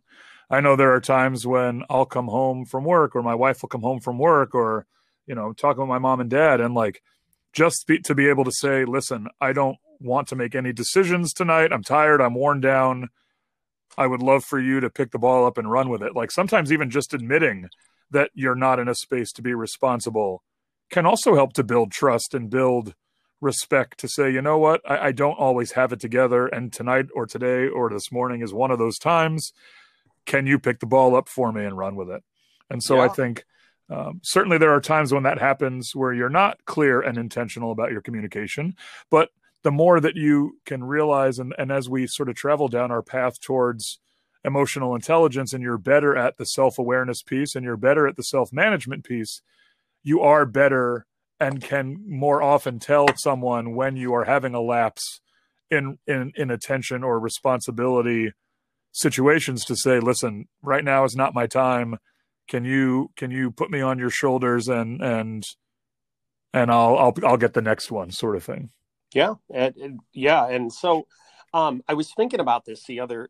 I 0.51 0.61
know 0.61 0.77
there 0.77 0.93
are 0.93 1.01
times 1.01 1.47
when 1.47 1.83
I'll 1.89 2.05
come 2.05 2.29
home 2.29 2.67
from 2.67 2.85
work, 2.85 3.17
or 3.17 3.23
my 3.23 3.35
wife 3.35 3.63
will 3.63 3.71
come 3.71 3.83
home 3.83 4.01
from 4.01 4.19
work, 4.19 4.55
or 4.55 4.87
you 5.27 5.35
know, 5.35 5.53
talking 5.53 5.81
with 5.81 5.89
my 5.89 5.99
mom 5.99 6.21
and 6.21 6.29
dad, 6.29 6.61
and 6.61 6.75
like 6.75 7.03
just 7.53 7.87
be, 7.87 8.01
to 8.01 8.15
be 8.15 8.29
able 8.29 8.45
to 8.45 8.53
say, 8.53 8.85
"Listen, 8.85 9.29
I 9.41 9.53
don't 9.53 9.79
want 10.01 10.29
to 10.29 10.37
make 10.37 10.55
any 10.55 10.73
decisions 10.73 11.33
tonight. 11.33 11.73
I'm 11.73 11.83
tired. 11.83 12.21
I'm 12.21 12.35
worn 12.35 12.61
down. 12.61 13.09
I 13.97 14.07
would 14.07 14.23
love 14.23 14.45
for 14.45 14.61
you 14.61 14.81
to 14.81 14.91
pick 14.91 15.13
the 15.13 15.19
ball 15.19 15.47
up 15.47 15.57
and 15.57 15.71
run 15.71 15.89
with 15.89 16.03
it." 16.03 16.15
Like 16.15 16.31
sometimes 16.31 16.71
even 16.71 16.91
just 16.91 17.15
admitting 17.15 17.69
that 18.11 18.31
you're 18.35 18.55
not 18.55 18.79
in 18.79 18.89
a 18.89 18.95
space 18.95 19.33
to 19.33 19.43
be 19.43 19.55
responsible 19.55 20.43
can 20.91 21.07
also 21.07 21.35
help 21.35 21.55
to 21.55 21.65
build 21.65 21.91
trust 21.91 22.35
and 22.35 22.51
build 22.51 22.95
respect 23.45 23.99
to 24.01 24.09
say, 24.09 24.33
you 24.33 24.43
know 24.43 24.59
what, 24.59 24.81
I, 24.89 25.09
I, 25.09 25.13
don't 25.13 25.39
always 25.39 25.73
have 25.73 25.93
it 25.93 26.01
together. 26.01 26.47
And 26.47 26.73
tonight 26.73 27.07
or 27.15 27.27
today 27.27 27.69
or 27.69 27.91
this 27.91 28.11
morning 28.11 28.41
is 28.41 28.53
one 28.53 28.71
of 28.71 28.79
those 28.79 28.99
times. 28.99 29.53
Can 30.25 30.47
you 30.47 30.59
pick 30.59 30.81
the 30.81 30.87
ball 30.87 31.15
up 31.15 31.29
for 31.29 31.53
me 31.53 31.65
and 31.65 31.77
run 31.77 31.95
with 31.95 32.11
it? 32.11 32.25
And 32.71 32.83
so 32.83 32.97
yeah. 32.97 33.03
I 33.03 33.09
think 33.09 33.45
um, 33.91 34.21
certainly 34.23 34.57
there 34.59 34.75
are 34.75 34.81
times 34.81 35.13
when 35.13 35.25
that 35.25 35.39
happens 35.39 35.95
where 35.95 36.13
you're 36.13 36.31
not 36.31 36.65
clear 36.65 37.01
and 37.01 37.19
intentional 37.19 37.71
about 37.71 37.93
your 37.93 38.01
communication. 38.01 38.75
But 39.11 39.29
the 39.63 39.71
more 39.71 40.01
that 40.01 40.17
you 40.17 40.59
can 40.65 40.83
realize, 40.83 41.39
and, 41.39 41.55
and 41.59 41.71
as 41.71 41.89
we 41.89 42.07
sort 42.07 42.31
of 42.31 42.37
travel 42.37 42.69
down 42.69 42.91
our 42.91 43.03
path 43.03 43.41
towards 43.41 43.99
emotional 44.45 44.95
intelligence 44.95 45.53
and 45.53 45.63
you're 45.63 45.79
better 45.79 46.17
at 46.17 46.39
the 46.39 46.47
self 46.47 46.79
awareness 46.79 47.23
piece 47.23 47.55
and 47.55 47.65
you're 47.65 47.77
better 47.77 48.07
at 48.07 48.17
the 48.17 48.23
self 48.23 48.53
management 48.53 49.05
piece, 49.05 49.43
you 50.03 50.21
are 50.21 50.47
better 50.47 51.07
and 51.45 51.63
can 51.63 52.03
more 52.09 52.43
often 52.43 52.79
tell 52.79 53.07
someone 53.17 53.75
when 53.75 53.97
you 53.97 54.15
are 54.15 54.25
having 54.25 54.55
a 54.55 54.61
lapse 54.61 55.21
in 55.71 55.99
in 56.07 56.33
in 56.37 56.51
attention 56.51 57.05
or 57.05 57.21
responsibility 57.21 58.33
situations 58.93 59.65
to 59.67 59.77
say 59.77 60.01
listen 60.01 60.47
right 60.63 60.85
now 60.85 61.05
is 61.05 61.15
not 61.15 61.35
my 61.35 61.47
time. 61.47 61.99
Can 62.49 62.65
you 62.65 63.11
can 63.17 63.31
you 63.31 63.51
put 63.51 63.71
me 63.71 63.83
on 63.83 63.99
your 63.99 64.11
shoulders 64.11 64.69
and 64.69 65.03
and 65.03 65.45
and 66.55 66.71
I'll 66.71 66.97
I'll 66.97 67.15
I'll 67.25 67.37
get 67.37 67.53
the 67.53 67.63
next 67.63 67.91
one 67.91 68.11
sort 68.11 68.37
of 68.37 68.45
thing. 68.45 68.71
Yeah 69.15 69.35
and, 69.53 70.01
yeah 70.13 70.49
and 70.49 70.73
so 70.73 71.07
um 71.53 71.83
I 71.87 71.95
was 71.95 72.11
thinking 72.17 72.41
about 72.41 72.65
this 72.65 72.85
the 72.85 73.01
other 73.01 73.29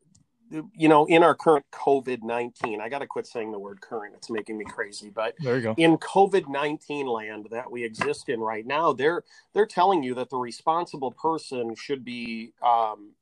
you 0.74 0.88
know, 0.88 1.06
in 1.06 1.22
our 1.22 1.34
current 1.34 1.66
COVID 1.72 2.22
19, 2.22 2.80
I 2.80 2.88
got 2.88 3.00
to 3.00 3.06
quit 3.06 3.26
saying 3.26 3.52
the 3.52 3.58
word 3.58 3.80
current. 3.80 4.14
It's 4.16 4.30
making 4.30 4.58
me 4.58 4.64
crazy. 4.64 5.10
But 5.10 5.34
there 5.40 5.56
you 5.56 5.62
go. 5.62 5.74
in 5.76 5.98
COVID 5.98 6.48
19 6.48 7.06
land 7.06 7.48
that 7.50 7.70
we 7.70 7.84
exist 7.84 8.28
in 8.28 8.40
right 8.40 8.66
now, 8.66 8.92
they're, 8.92 9.24
they're 9.54 9.66
telling 9.66 10.02
you 10.02 10.14
that 10.16 10.30
the 10.30 10.38
responsible 10.38 11.12
person 11.12 11.74
should 11.74 12.04
be 12.04 12.52
um, 12.62 13.12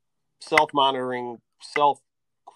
self 0.41 0.71
monitoring, 0.73 1.39
self 1.61 2.01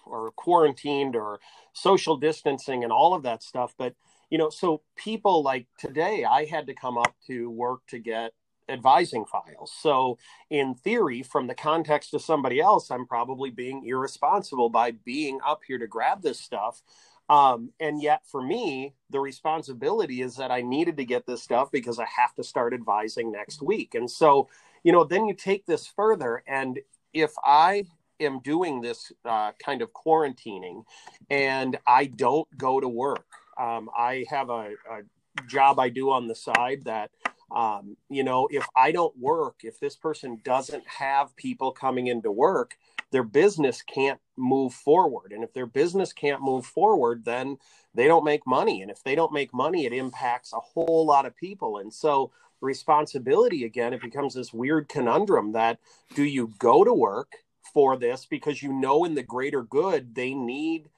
or 0.06 0.32
quarantined 0.32 1.16
or 1.16 1.40
social 1.72 2.16
distancing 2.16 2.84
and 2.84 2.92
all 2.92 3.14
of 3.14 3.22
that 3.24 3.42
stuff. 3.42 3.74
But, 3.78 3.94
you 4.30 4.38
know, 4.38 4.50
so 4.50 4.82
people 4.96 5.42
like 5.42 5.66
today, 5.78 6.24
I 6.24 6.46
had 6.46 6.66
to 6.68 6.74
come 6.74 6.98
up 6.98 7.14
to 7.28 7.50
work 7.50 7.80
to 7.88 7.98
get 7.98 8.32
advising 8.68 9.24
files. 9.24 9.72
So, 9.80 10.18
in 10.50 10.74
theory, 10.74 11.22
from 11.22 11.46
the 11.46 11.54
context 11.54 12.14
of 12.14 12.22
somebody 12.22 12.60
else, 12.60 12.90
I'm 12.90 13.06
probably 13.06 13.50
being 13.50 13.84
irresponsible 13.86 14.68
by 14.70 14.92
being 14.92 15.38
up 15.46 15.62
here 15.66 15.78
to 15.78 15.86
grab 15.86 16.22
this 16.22 16.40
stuff. 16.40 16.82
Um, 17.28 17.72
and 17.78 18.02
yet, 18.02 18.22
for 18.26 18.42
me, 18.42 18.94
the 19.10 19.20
responsibility 19.20 20.22
is 20.22 20.36
that 20.36 20.50
I 20.50 20.62
needed 20.62 20.96
to 20.96 21.04
get 21.04 21.26
this 21.26 21.42
stuff 21.42 21.70
because 21.70 21.98
I 21.98 22.06
have 22.06 22.34
to 22.36 22.44
start 22.44 22.72
advising 22.72 23.30
next 23.30 23.60
week. 23.60 23.94
And 23.94 24.10
so, 24.10 24.48
you 24.82 24.92
know, 24.92 25.04
then 25.04 25.26
you 25.26 25.34
take 25.34 25.66
this 25.66 25.86
further. 25.86 26.42
And 26.46 26.78
if 27.12 27.32
I 27.44 27.84
am 28.20 28.40
doing 28.40 28.80
this 28.80 29.12
uh, 29.24 29.52
kind 29.62 29.82
of 29.82 29.92
quarantining 29.92 30.84
and 31.28 31.78
I 31.86 32.06
don't 32.06 32.48
go 32.56 32.80
to 32.80 32.88
work, 32.88 33.26
um, 33.58 33.90
I 33.96 34.24
have 34.30 34.48
a, 34.48 34.70
a 34.90 35.02
job 35.46 35.78
I 35.78 35.88
do 35.88 36.10
on 36.10 36.28
the 36.28 36.34
side 36.34 36.84
that 36.84 37.10
um, 37.50 37.96
you 38.10 38.24
know, 38.24 38.48
if 38.50 38.66
I 38.76 38.92
don't 38.92 39.16
work, 39.18 39.60
if 39.62 39.80
this 39.80 39.96
person 39.96 40.40
doesn't 40.44 40.86
have 40.86 41.34
people 41.36 41.72
coming 41.72 42.06
into 42.06 42.30
work, 42.30 42.76
their 43.10 43.22
business 43.22 43.82
can't 43.82 44.20
move 44.36 44.74
forward. 44.74 45.32
And 45.32 45.42
if 45.42 45.54
their 45.54 45.66
business 45.66 46.12
can't 46.12 46.42
move 46.42 46.66
forward, 46.66 47.24
then 47.24 47.58
they 47.94 48.06
don't 48.06 48.24
make 48.24 48.46
money. 48.46 48.82
And 48.82 48.90
if 48.90 49.02
they 49.02 49.14
don't 49.14 49.32
make 49.32 49.54
money, 49.54 49.86
it 49.86 49.92
impacts 49.92 50.52
a 50.52 50.60
whole 50.60 51.06
lot 51.06 51.24
of 51.24 51.36
people. 51.36 51.78
And 51.78 51.92
so, 51.92 52.32
responsibility 52.60 53.64
again, 53.64 53.92
it 53.92 54.02
becomes 54.02 54.34
this 54.34 54.52
weird 54.52 54.88
conundrum 54.88 55.52
that 55.52 55.78
do 56.14 56.24
you 56.24 56.52
go 56.58 56.84
to 56.84 56.92
work 56.92 57.36
for 57.72 57.96
this 57.96 58.26
because 58.26 58.62
you 58.62 58.72
know 58.72 59.04
in 59.04 59.14
the 59.14 59.22
greater 59.22 59.62
good 59.62 60.14
they 60.14 60.34
need 60.34 60.88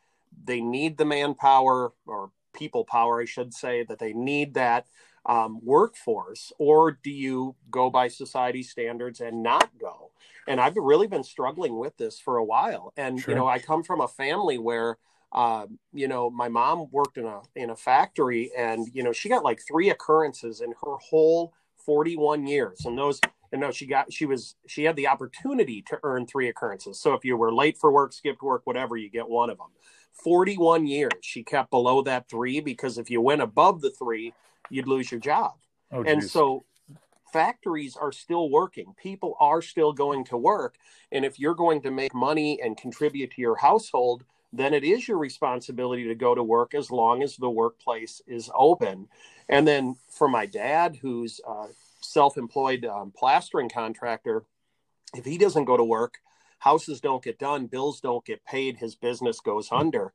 they 0.44 0.60
need 0.60 0.96
the 0.96 1.04
manpower 1.04 1.92
or 2.06 2.30
people 2.52 2.84
power, 2.84 3.20
I 3.20 3.24
should 3.24 3.54
say, 3.54 3.84
that 3.84 3.98
they 3.98 4.12
need 4.12 4.54
that 4.54 4.86
um, 5.26 5.60
workforce, 5.62 6.52
or 6.58 6.98
do 7.02 7.10
you 7.10 7.56
go 7.70 7.90
by 7.90 8.08
society 8.08 8.62
standards 8.62 9.20
and 9.20 9.42
not 9.42 9.70
go? 9.78 10.10
And 10.48 10.60
I've 10.60 10.76
really 10.76 11.06
been 11.06 11.24
struggling 11.24 11.78
with 11.78 11.96
this 11.96 12.18
for 12.18 12.38
a 12.38 12.44
while. 12.44 12.92
And 12.96 13.20
sure. 13.20 13.32
you 13.32 13.38
know, 13.38 13.46
I 13.46 13.58
come 13.58 13.82
from 13.82 14.00
a 14.00 14.08
family 14.08 14.58
where 14.58 14.98
uh, 15.32 15.66
you 15.92 16.08
know, 16.08 16.28
my 16.28 16.48
mom 16.48 16.88
worked 16.90 17.16
in 17.16 17.24
a 17.24 17.40
in 17.54 17.70
a 17.70 17.76
factory, 17.76 18.50
and 18.56 18.88
you 18.92 19.02
know, 19.02 19.12
she 19.12 19.28
got 19.28 19.44
like 19.44 19.60
three 19.66 19.90
occurrences 19.90 20.60
in 20.60 20.70
her 20.84 20.96
whole 20.96 21.52
41 21.76 22.46
years, 22.46 22.84
and 22.84 22.98
those. 22.98 23.20
And 23.52 23.60
no, 23.60 23.72
she 23.72 23.86
got 23.86 24.12
she 24.12 24.26
was 24.26 24.54
she 24.68 24.84
had 24.84 24.94
the 24.94 25.08
opportunity 25.08 25.82
to 25.88 25.98
earn 26.04 26.26
three 26.26 26.48
occurrences. 26.48 27.00
So 27.00 27.14
if 27.14 27.24
you 27.24 27.36
were 27.36 27.52
late 27.52 27.78
for 27.78 27.90
work, 27.90 28.12
skipped 28.12 28.42
work, 28.42 28.62
whatever, 28.64 28.96
you 28.96 29.10
get 29.10 29.28
one 29.28 29.50
of 29.50 29.58
them. 29.58 29.68
41 30.12 30.86
years 30.86 31.12
she 31.22 31.42
kept 31.42 31.70
below 31.70 32.02
that 32.02 32.28
three 32.28 32.60
because 32.60 32.98
if 32.98 33.10
you 33.10 33.20
went 33.20 33.42
above 33.42 33.80
the 33.80 33.90
three, 33.90 34.34
you'd 34.70 34.88
lose 34.88 35.10
your 35.10 35.20
job. 35.20 35.54
Oh, 35.92 36.02
and 36.02 36.22
so 36.22 36.64
factories 37.32 37.96
are 37.96 38.12
still 38.12 38.50
working. 38.50 38.94
People 39.00 39.36
are 39.40 39.62
still 39.62 39.92
going 39.92 40.24
to 40.24 40.36
work. 40.36 40.76
And 41.12 41.24
if 41.24 41.38
you're 41.38 41.54
going 41.54 41.82
to 41.82 41.90
make 41.90 42.14
money 42.14 42.60
and 42.62 42.76
contribute 42.76 43.32
to 43.32 43.40
your 43.40 43.56
household, 43.56 44.24
then 44.52 44.74
it 44.74 44.84
is 44.84 45.06
your 45.06 45.18
responsibility 45.18 46.04
to 46.08 46.14
go 46.14 46.34
to 46.34 46.42
work 46.42 46.74
as 46.74 46.90
long 46.90 47.22
as 47.22 47.36
the 47.36 47.50
workplace 47.50 48.20
is 48.26 48.50
open. 48.54 49.08
And 49.48 49.66
then 49.66 49.96
for 50.08 50.28
my 50.28 50.46
dad, 50.46 50.98
who's 51.00 51.40
a 51.46 51.66
self 52.00 52.36
employed 52.36 52.84
um, 52.84 53.12
plastering 53.16 53.68
contractor, 53.68 54.44
if 55.14 55.24
he 55.24 55.38
doesn't 55.38 55.64
go 55.64 55.76
to 55.76 55.84
work, 55.84 56.18
houses 56.58 57.00
don't 57.00 57.22
get 57.22 57.38
done, 57.38 57.66
bills 57.66 58.00
don't 58.00 58.24
get 58.24 58.44
paid, 58.44 58.76
his 58.76 58.94
business 58.94 59.40
goes 59.40 59.68
under. 59.70 60.12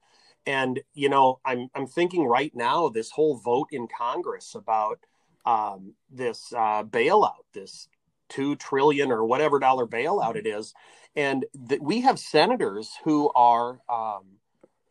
And 0.47 0.81
you 0.93 1.09
know, 1.09 1.39
I'm 1.43 1.69
I'm 1.73 1.87
thinking 1.87 2.25
right 2.25 2.55
now 2.55 2.89
this 2.89 3.11
whole 3.11 3.37
vote 3.37 3.69
in 3.71 3.87
Congress 3.87 4.55
about 4.55 4.99
um, 5.45 5.93
this 6.11 6.53
uh, 6.53 6.83
bailout, 6.83 7.45
this 7.53 7.87
two 8.29 8.55
trillion 8.55 9.11
or 9.11 9.25
whatever 9.25 9.59
dollar 9.59 9.87
bailout 9.87 10.35
it 10.35 10.47
is, 10.47 10.73
and 11.15 11.45
we 11.79 12.01
have 12.01 12.19
senators 12.19 12.91
who 13.03 13.31
are 13.35 13.79
um, 13.89 14.23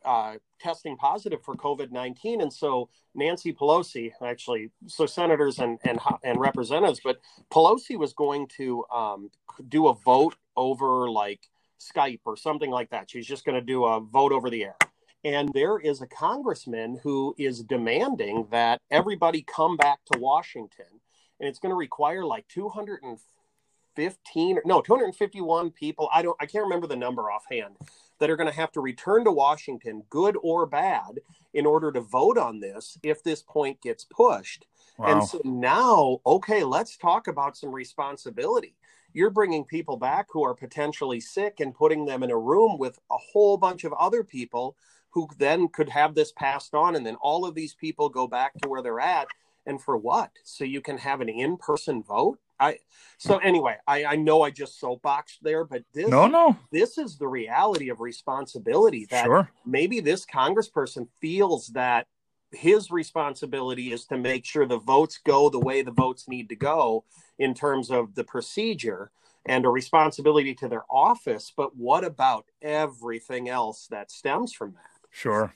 uh, 0.05 0.35
testing 0.61 0.97
positive 0.97 1.43
for 1.43 1.55
COVID 1.55 1.93
nineteen, 1.93 2.41
and 2.41 2.53
so 2.53 2.89
Nancy 3.15 3.53
Pelosi, 3.53 4.13
actually, 4.23 4.71
so 4.87 5.07
senators 5.07 5.59
and 5.59 5.79
and 5.85 6.01
and 6.25 6.41
representatives, 6.41 7.01
but 7.03 7.21
Pelosi 7.51 7.97
was 7.97 8.13
going 8.13 8.49
to 8.57 8.85
um, 8.93 9.31
do 9.69 9.87
a 9.89 9.95
vote 9.95 10.35
over 10.57 11.09
like 11.11 11.49
Skype 11.79 12.21
or 12.25 12.37
something 12.37 12.71
like 12.71 12.91
that. 12.91 13.11
She's 13.11 13.27
just 13.27 13.45
going 13.45 13.55
to 13.57 13.65
do 13.65 13.85
a 13.85 14.01
vote 14.01 14.33
over 14.33 14.51
the 14.51 14.65
air. 14.65 14.77
And 15.25 15.53
there 15.55 15.79
is 15.79 16.03
a 16.03 16.07
congressman 16.07 17.01
who 17.03 17.35
is 17.39 17.63
demanding 17.63 18.47
that 18.51 18.81
everybody 18.91 19.43
come 19.43 19.77
back 19.77 20.01
to 20.13 20.19
Washington. 20.19 21.01
And 21.41 21.49
it's 21.49 21.59
going 21.59 21.71
to 21.71 21.77
require 21.77 22.25
like 22.25 22.47
215, 22.49 24.59
no, 24.67 24.83
251 24.83 25.71
people. 25.71 26.11
I 26.13 26.21
don't, 26.23 26.37
I 26.41 26.47
can't 26.47 26.65
remember 26.65 26.87
the 26.87 26.97
number 26.97 27.31
offhand 27.31 27.77
that 28.21 28.31
are 28.31 28.37
going 28.37 28.51
to 28.51 28.55
have 28.55 28.71
to 28.73 28.81
return 28.81 29.25
to 29.25 29.33
Washington, 29.33 30.05
good 30.11 30.37
or 30.43 30.67
bad, 30.67 31.21
in 31.55 31.67
order 31.67 31.91
to 31.93 32.01
vote 32.01 32.39
on 32.39 32.61
this 32.61 32.99
if 33.03 33.25
this 33.25 33.43
point 33.43 33.81
gets 33.81 34.05
pushed. 34.05 34.67
Wow. 34.99 35.07
And 35.07 35.25
so 35.27 35.41
now, 35.45 36.21
okay, 36.27 36.65
let's 36.65 36.97
talk 36.97 37.29
about 37.29 37.57
some 37.57 37.73
responsibility 37.73 38.75
you're 39.15 39.31
bringing 39.31 39.65
people 39.65 39.97
back 39.97 40.27
who 40.31 40.45
are 40.45 40.55
potentially 40.55 41.21
sick 41.21 41.61
and 41.61 41.75
putting 41.75 42.05
them 42.05 42.23
in 42.23 42.31
a 42.31 42.37
room 42.37 42.77
with 42.79 42.99
a 43.11 43.17
whole 43.17 43.57
bunch 43.57 43.85
of 43.85 43.93
other 43.95 44.25
people 44.25 44.77
who 45.15 45.29
then 45.39 45.69
could 45.69 45.89
have 45.89 46.15
this 46.15 46.33
passed 46.33 46.75
on 46.75 46.97
and 46.97 47.07
then 47.07 47.17
all 47.17 47.47
of 47.47 47.55
these 47.55 47.75
people 47.75 48.09
go 48.09 48.27
back 48.27 48.53
to 48.61 48.69
where 48.69 48.83
they're 48.83 49.01
at 49.01 49.29
and 49.67 49.81
for 49.81 49.97
what 49.97 50.31
so 50.43 50.65
you 50.65 50.81
can 50.81 50.99
have 50.99 51.21
an 51.21 51.29
in-person 51.29 52.03
vote 52.03 52.39
i 52.61 52.77
so 53.17 53.39
anyway 53.39 53.77
i 53.87 54.05
i 54.05 54.17
know 54.17 54.43
i 54.43 54.51
just 54.51 54.79
soapboxed 54.79 55.39
there 55.43 55.65
but 55.65 55.83
this 55.95 56.09
no 56.09 56.27
no 56.27 56.57
this 56.71 56.99
is 56.99 57.17
the 57.17 57.29
reality 57.29 57.89
of 57.89 58.01
responsibility 58.01 59.07
that 59.11 59.25
sure. 59.25 59.49
maybe 59.65 60.01
this 60.01 60.27
congressperson 60.27 61.07
feels 61.21 61.69
that 61.69 62.07
his 62.53 62.91
responsibility 62.91 63.93
is 63.93 64.05
to 64.05 64.17
make 64.17 64.45
sure 64.45 64.67
the 64.67 64.79
votes 64.79 65.19
go 65.25 65.49
the 65.49 65.59
way 65.59 65.83
the 65.83 65.91
votes 65.91 66.29
need 66.29 66.49
to 66.49 66.57
go 66.57 67.05
in 67.39 67.55
terms 67.55 67.91
of 67.91 68.15
the 68.15 68.25
procedure 68.25 69.11
and 69.47 69.67
a 69.67 69.69
responsibility 69.69 70.55
to 70.55 70.69
their 70.69 70.85
office. 70.91 71.53
But 71.55 71.77
what 71.77 72.05
about 72.05 72.47
everything 72.63 73.49
else 73.49 73.87
that 73.89 74.11
stems 74.11 74.53
from 74.53 74.73
that? 74.73 74.94
Sure. 75.15 75.55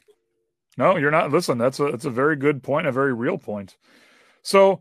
No, 0.77 0.97
you're 0.97 1.11
not. 1.11 1.33
Listen, 1.33 1.59
that's 1.59 1.81
a 1.81 1.91
that's 1.91 2.05
a 2.05 2.11
very 2.11 2.37
good 2.37 2.63
point, 2.63 2.87
a 2.87 2.93
very 2.93 3.13
real 3.13 3.39
point. 3.39 3.77
So 4.43 4.81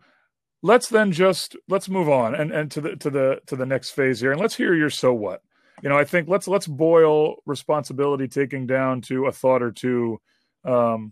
let's 0.62 0.88
then 0.88 1.12
just 1.12 1.56
let's 1.68 1.90
move 1.90 2.08
on 2.08 2.36
and, 2.36 2.52
and 2.52 2.70
to 2.72 2.82
the 2.82 2.96
to 2.98 3.10
the 3.10 3.42
to 3.48 3.56
the 3.56 3.66
next 3.66 3.90
phase 3.92 4.20
here, 4.20 4.32
and 4.32 4.40
let's 4.40 4.56
hear 4.56 4.76
your 4.76 4.92
so 4.92 5.14
what. 5.14 5.42
You 5.82 5.90
know, 5.90 5.98
I 5.98 6.04
think 6.04 6.28
let's 6.28 6.48
let's 6.48 6.68
boil 6.68 7.38
responsibility 7.48 8.28
taking 8.28 8.68
down 8.68 9.02
to 9.02 9.26
a 9.26 9.32
thought 9.32 9.64
or 9.64 9.72
two 9.72 10.22
um, 10.64 11.12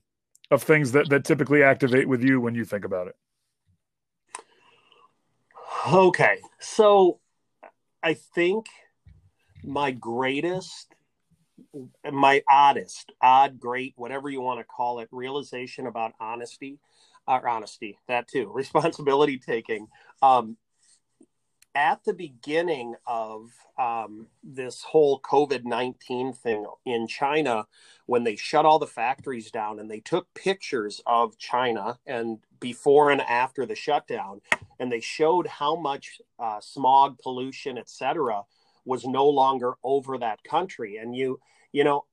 of 0.52 0.62
things 0.62 0.92
that 0.92 1.10
that 1.10 1.26
typically 1.26 1.64
activate 1.64 2.08
with 2.08 2.24
you 2.24 2.40
when 2.40 2.54
you 2.54 2.66
think 2.66 2.86
about 2.86 3.08
it. 3.08 3.16
Okay. 5.92 6.38
So 6.60 7.20
I 8.04 8.14
think 8.14 8.68
my 9.64 9.90
greatest, 9.90 10.95
my 12.12 12.42
oddest, 12.50 13.12
odd, 13.22 13.60
great, 13.60 13.94
whatever 13.96 14.30
you 14.30 14.42
want 14.42 14.60
to 14.60 14.66
call 14.66 15.00
it, 15.00 15.10
realization 15.12 15.88
about 15.88 16.14
honesty, 16.20 16.80
or 17.28 17.48
honesty, 17.48 17.98
that 18.08 18.28
too, 18.28 18.52
responsibility 18.54 19.38
taking, 19.38 19.88
um, 20.22 20.58
at 21.76 22.04
the 22.06 22.14
beginning 22.14 22.96
of 23.06 23.52
um, 23.78 24.28
this 24.42 24.82
whole 24.82 25.20
COVID 25.20 25.66
19 25.66 26.32
thing 26.32 26.66
in 26.86 27.06
China, 27.06 27.68
when 28.06 28.24
they 28.24 28.38
shut 28.38 28.66
all 28.66 28.80
the 28.80 28.88
factories 28.88 29.52
down 29.52 29.80
and 29.80 29.92
they 29.92 30.00
took 30.00 30.34
pictures 30.34 31.02
of 31.06 31.38
China 31.38 32.00
and 32.08 32.40
before 32.62 33.12
and 33.12 33.22
after 33.22 33.66
the 33.66 33.76
shutdown, 33.76 34.40
and 34.80 34.90
they 34.90 35.02
showed 35.02 35.48
how 35.48 35.76
much 35.76 36.22
uh, 36.40 36.62
smog, 36.62 37.20
pollution, 37.20 37.78
etc., 37.78 38.44
was 38.86 39.06
no 39.06 39.28
longer 39.28 39.74
over 39.84 40.18
that 40.18 40.44
country. 40.44 40.98
And 40.98 41.16
you, 41.16 41.40
you 41.72 41.84
know, 41.84 42.06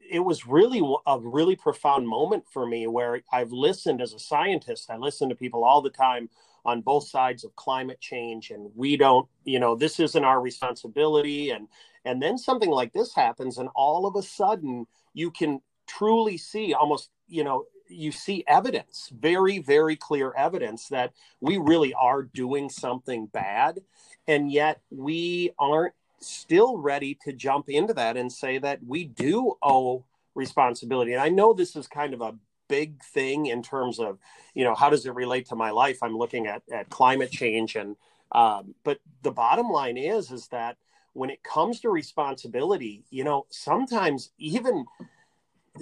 it 0.00 0.20
was 0.20 0.46
really 0.46 0.82
a 1.06 1.18
really 1.18 1.56
profound 1.56 2.06
moment 2.08 2.44
for 2.52 2.66
me 2.66 2.86
where 2.86 3.20
I've 3.32 3.52
listened 3.52 4.02
as 4.02 4.12
a 4.12 4.18
scientist. 4.18 4.90
I 4.90 4.96
listen 4.96 5.28
to 5.28 5.34
people 5.34 5.64
all 5.64 5.80
the 5.80 5.90
time 5.90 6.28
on 6.64 6.80
both 6.80 7.06
sides 7.06 7.44
of 7.44 7.54
climate 7.56 8.00
change 8.00 8.50
and 8.50 8.70
we 8.74 8.96
don't 8.96 9.28
you 9.44 9.58
know 9.58 9.74
this 9.74 10.00
isn't 10.00 10.24
our 10.24 10.40
responsibility 10.40 11.50
and 11.50 11.68
and 12.04 12.22
then 12.22 12.38
something 12.38 12.70
like 12.70 12.92
this 12.92 13.14
happens 13.14 13.58
and 13.58 13.68
all 13.74 14.06
of 14.06 14.16
a 14.16 14.22
sudden 14.22 14.86
you 15.12 15.30
can 15.30 15.60
truly 15.86 16.36
see 16.36 16.72
almost 16.72 17.10
you 17.28 17.44
know 17.44 17.64
you 17.88 18.10
see 18.10 18.42
evidence 18.48 19.10
very 19.18 19.58
very 19.58 19.94
clear 19.94 20.32
evidence 20.36 20.88
that 20.88 21.12
we 21.40 21.58
really 21.58 21.92
are 21.94 22.22
doing 22.22 22.70
something 22.70 23.26
bad 23.26 23.80
and 24.26 24.50
yet 24.50 24.80
we 24.90 25.52
aren't 25.58 25.94
still 26.20 26.78
ready 26.78 27.18
to 27.24 27.32
jump 27.32 27.68
into 27.68 27.92
that 27.94 28.16
and 28.16 28.32
say 28.32 28.58
that 28.58 28.80
we 28.86 29.04
do 29.04 29.54
owe 29.62 30.04
responsibility. 30.34 31.12
And 31.12 31.22
i 31.22 31.28
know 31.28 31.52
this 31.52 31.76
is 31.76 31.86
kind 31.86 32.14
of 32.14 32.20
a 32.20 32.34
big 32.68 33.02
thing 33.04 33.46
in 33.46 33.62
terms 33.62 33.98
of 33.98 34.18
you 34.54 34.64
know 34.64 34.74
how 34.74 34.90
does 34.90 35.06
it 35.06 35.14
relate 35.14 35.46
to 35.46 35.56
my 35.56 35.70
life? 35.70 35.98
I'm 36.02 36.16
looking 36.16 36.46
at 36.46 36.62
at 36.72 36.88
climate 36.88 37.30
change 37.30 37.76
and 37.76 37.96
um, 38.32 38.74
but 38.84 38.98
the 39.22 39.30
bottom 39.30 39.68
line 39.68 39.96
is 39.96 40.30
is 40.30 40.48
that 40.48 40.76
when 41.12 41.30
it 41.30 41.42
comes 41.42 41.80
to 41.80 41.90
responsibility 41.90 43.04
you 43.10 43.22
know 43.24 43.46
sometimes 43.50 44.30
even 44.38 44.86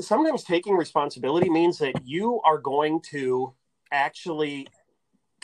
sometimes 0.01 0.43
taking 0.43 0.75
responsibility 0.75 1.49
means 1.51 1.79
that 1.79 1.95
you 2.05 2.41
are 2.45 2.59
going 2.59 3.01
to 3.01 3.53
actually 3.93 4.67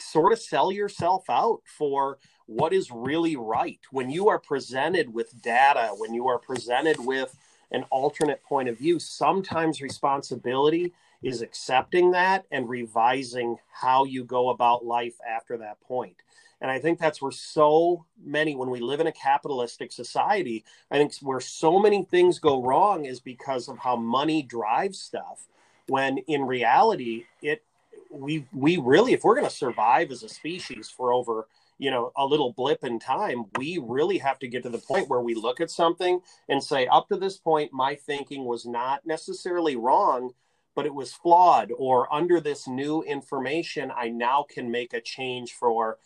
sort 0.00 0.32
of 0.32 0.40
sell 0.40 0.72
yourself 0.72 1.24
out 1.28 1.60
for 1.66 2.18
what 2.48 2.72
is 2.72 2.90
really 2.90 3.36
right 3.36 3.78
when 3.92 4.10
you 4.10 4.28
are 4.28 4.38
presented 4.38 5.12
with 5.12 5.40
data 5.42 5.90
when 5.98 6.12
you 6.12 6.26
are 6.26 6.38
presented 6.38 6.98
with 6.98 7.36
an 7.70 7.84
alternate 7.90 8.42
point 8.42 8.68
of 8.68 8.78
view 8.78 8.98
sometimes 8.98 9.80
responsibility 9.80 10.92
is 11.22 11.42
accepting 11.42 12.12
that 12.12 12.44
and 12.50 12.68
revising 12.68 13.56
how 13.70 14.04
you 14.04 14.24
go 14.24 14.50
about 14.50 14.84
life 14.84 15.14
after 15.28 15.56
that 15.58 15.80
point. 15.80 16.16
And 16.60 16.70
I 16.70 16.78
think 16.78 16.98
that's 16.98 17.22
where 17.22 17.32
so 17.32 18.04
many, 18.24 18.56
when 18.56 18.70
we 18.70 18.80
live 18.80 19.00
in 19.00 19.06
a 19.06 19.12
capitalistic 19.12 19.92
society, 19.92 20.64
I 20.90 20.98
think 20.98 21.14
where 21.22 21.40
so 21.40 21.78
many 21.78 22.04
things 22.04 22.38
go 22.38 22.62
wrong 22.62 23.04
is 23.04 23.20
because 23.20 23.68
of 23.68 23.78
how 23.78 23.96
money 23.96 24.42
drives 24.42 25.00
stuff. 25.00 25.46
When 25.86 26.18
in 26.18 26.42
reality, 26.42 27.24
it 27.42 27.62
we 28.10 28.46
we 28.52 28.76
really, 28.78 29.12
if 29.12 29.22
we're 29.22 29.34
going 29.34 29.46
to 29.46 29.54
survive 29.54 30.10
as 30.10 30.22
a 30.22 30.28
species 30.28 30.90
for 30.90 31.12
over 31.12 31.46
you 31.78 31.90
know 31.90 32.12
a 32.16 32.26
little 32.26 32.52
blip 32.52 32.84
in 32.84 32.98
time 32.98 33.44
we 33.56 33.80
really 33.82 34.18
have 34.18 34.38
to 34.38 34.48
get 34.48 34.62
to 34.62 34.68
the 34.68 34.78
point 34.78 35.08
where 35.08 35.20
we 35.20 35.34
look 35.34 35.60
at 35.60 35.70
something 35.70 36.20
and 36.48 36.62
say 36.62 36.86
up 36.88 37.08
to 37.08 37.16
this 37.16 37.38
point 37.38 37.72
my 37.72 37.94
thinking 37.94 38.44
was 38.44 38.66
not 38.66 39.06
necessarily 39.06 39.76
wrong 39.76 40.32
but 40.74 40.86
it 40.86 40.94
was 40.94 41.12
flawed 41.12 41.72
or 41.76 42.12
under 42.12 42.40
this 42.40 42.68
new 42.68 43.02
information 43.02 43.92
i 43.96 44.08
now 44.08 44.44
can 44.48 44.70
make 44.70 44.92
a 44.92 45.00
change 45.00 45.52
for 45.52 45.98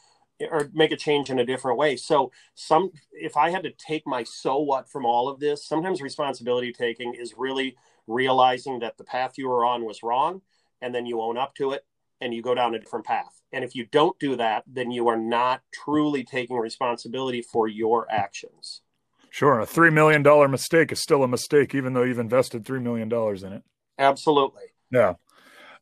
or 0.51 0.71
make 0.73 0.93
a 0.93 0.97
change 0.97 1.31
in 1.31 1.39
a 1.39 1.47
different 1.47 1.79
way. 1.79 1.97
So 1.97 2.33
some 2.55 2.91
if 3.13 3.37
i 3.37 3.51
had 3.51 3.63
to 3.63 3.71
take 3.73 4.07
my 4.07 4.25
so 4.25 4.59
what 4.59 4.89
from 4.89 5.05
all 5.05 5.29
of 5.29 5.41
this 5.41 5.65
sometimes 5.67 6.01
responsibility 6.01 6.73
taking 6.73 7.15
is 7.15 7.35
really 7.37 7.77
realizing 8.07 8.79
that 8.81 8.99
the 8.99 9.05
path 9.05 9.35
you 9.37 9.49
were 9.49 9.65
on 9.65 9.85
was 9.85 10.03
wrong 10.03 10.43
and 10.81 10.95
then 10.95 11.07
you 11.07 11.21
own 11.21 11.39
up 11.39 11.55
to 11.55 11.73
it 11.73 11.85
and 12.23 12.33
you 12.33 12.43
go 12.43 12.55
down 12.55 12.75
a 12.75 12.79
different 12.79 13.05
path 13.05 13.43
and 13.53 13.65
if 13.65 13.75
you 13.75 13.87
don't 13.87 14.19
do 14.19 14.37
that 14.37 14.63
then 14.67 14.91
you 14.91 15.09
are 15.09 15.17
not 15.17 15.63
truly 15.73 16.25
taking 16.25 16.57
responsibility 16.57 17.43
for 17.43 17.69
your 17.69 18.07
actions 18.11 18.83
sure 19.31 19.61
a 19.61 19.67
$3 19.67 19.93
million 19.93 20.23
mistake 20.51 20.93
is 20.93 21.03
still 21.03 21.23
a 21.23 21.29
mistake 21.29 21.75
even 21.75 21.93
though 21.93 22.03
you've 22.03 22.19
invested 22.19 22.65
$3 22.65 22.83
million 22.83 23.13
in 23.13 23.53
it 23.53 23.63
Absolutely. 23.99 24.63
Yeah. 24.91 25.15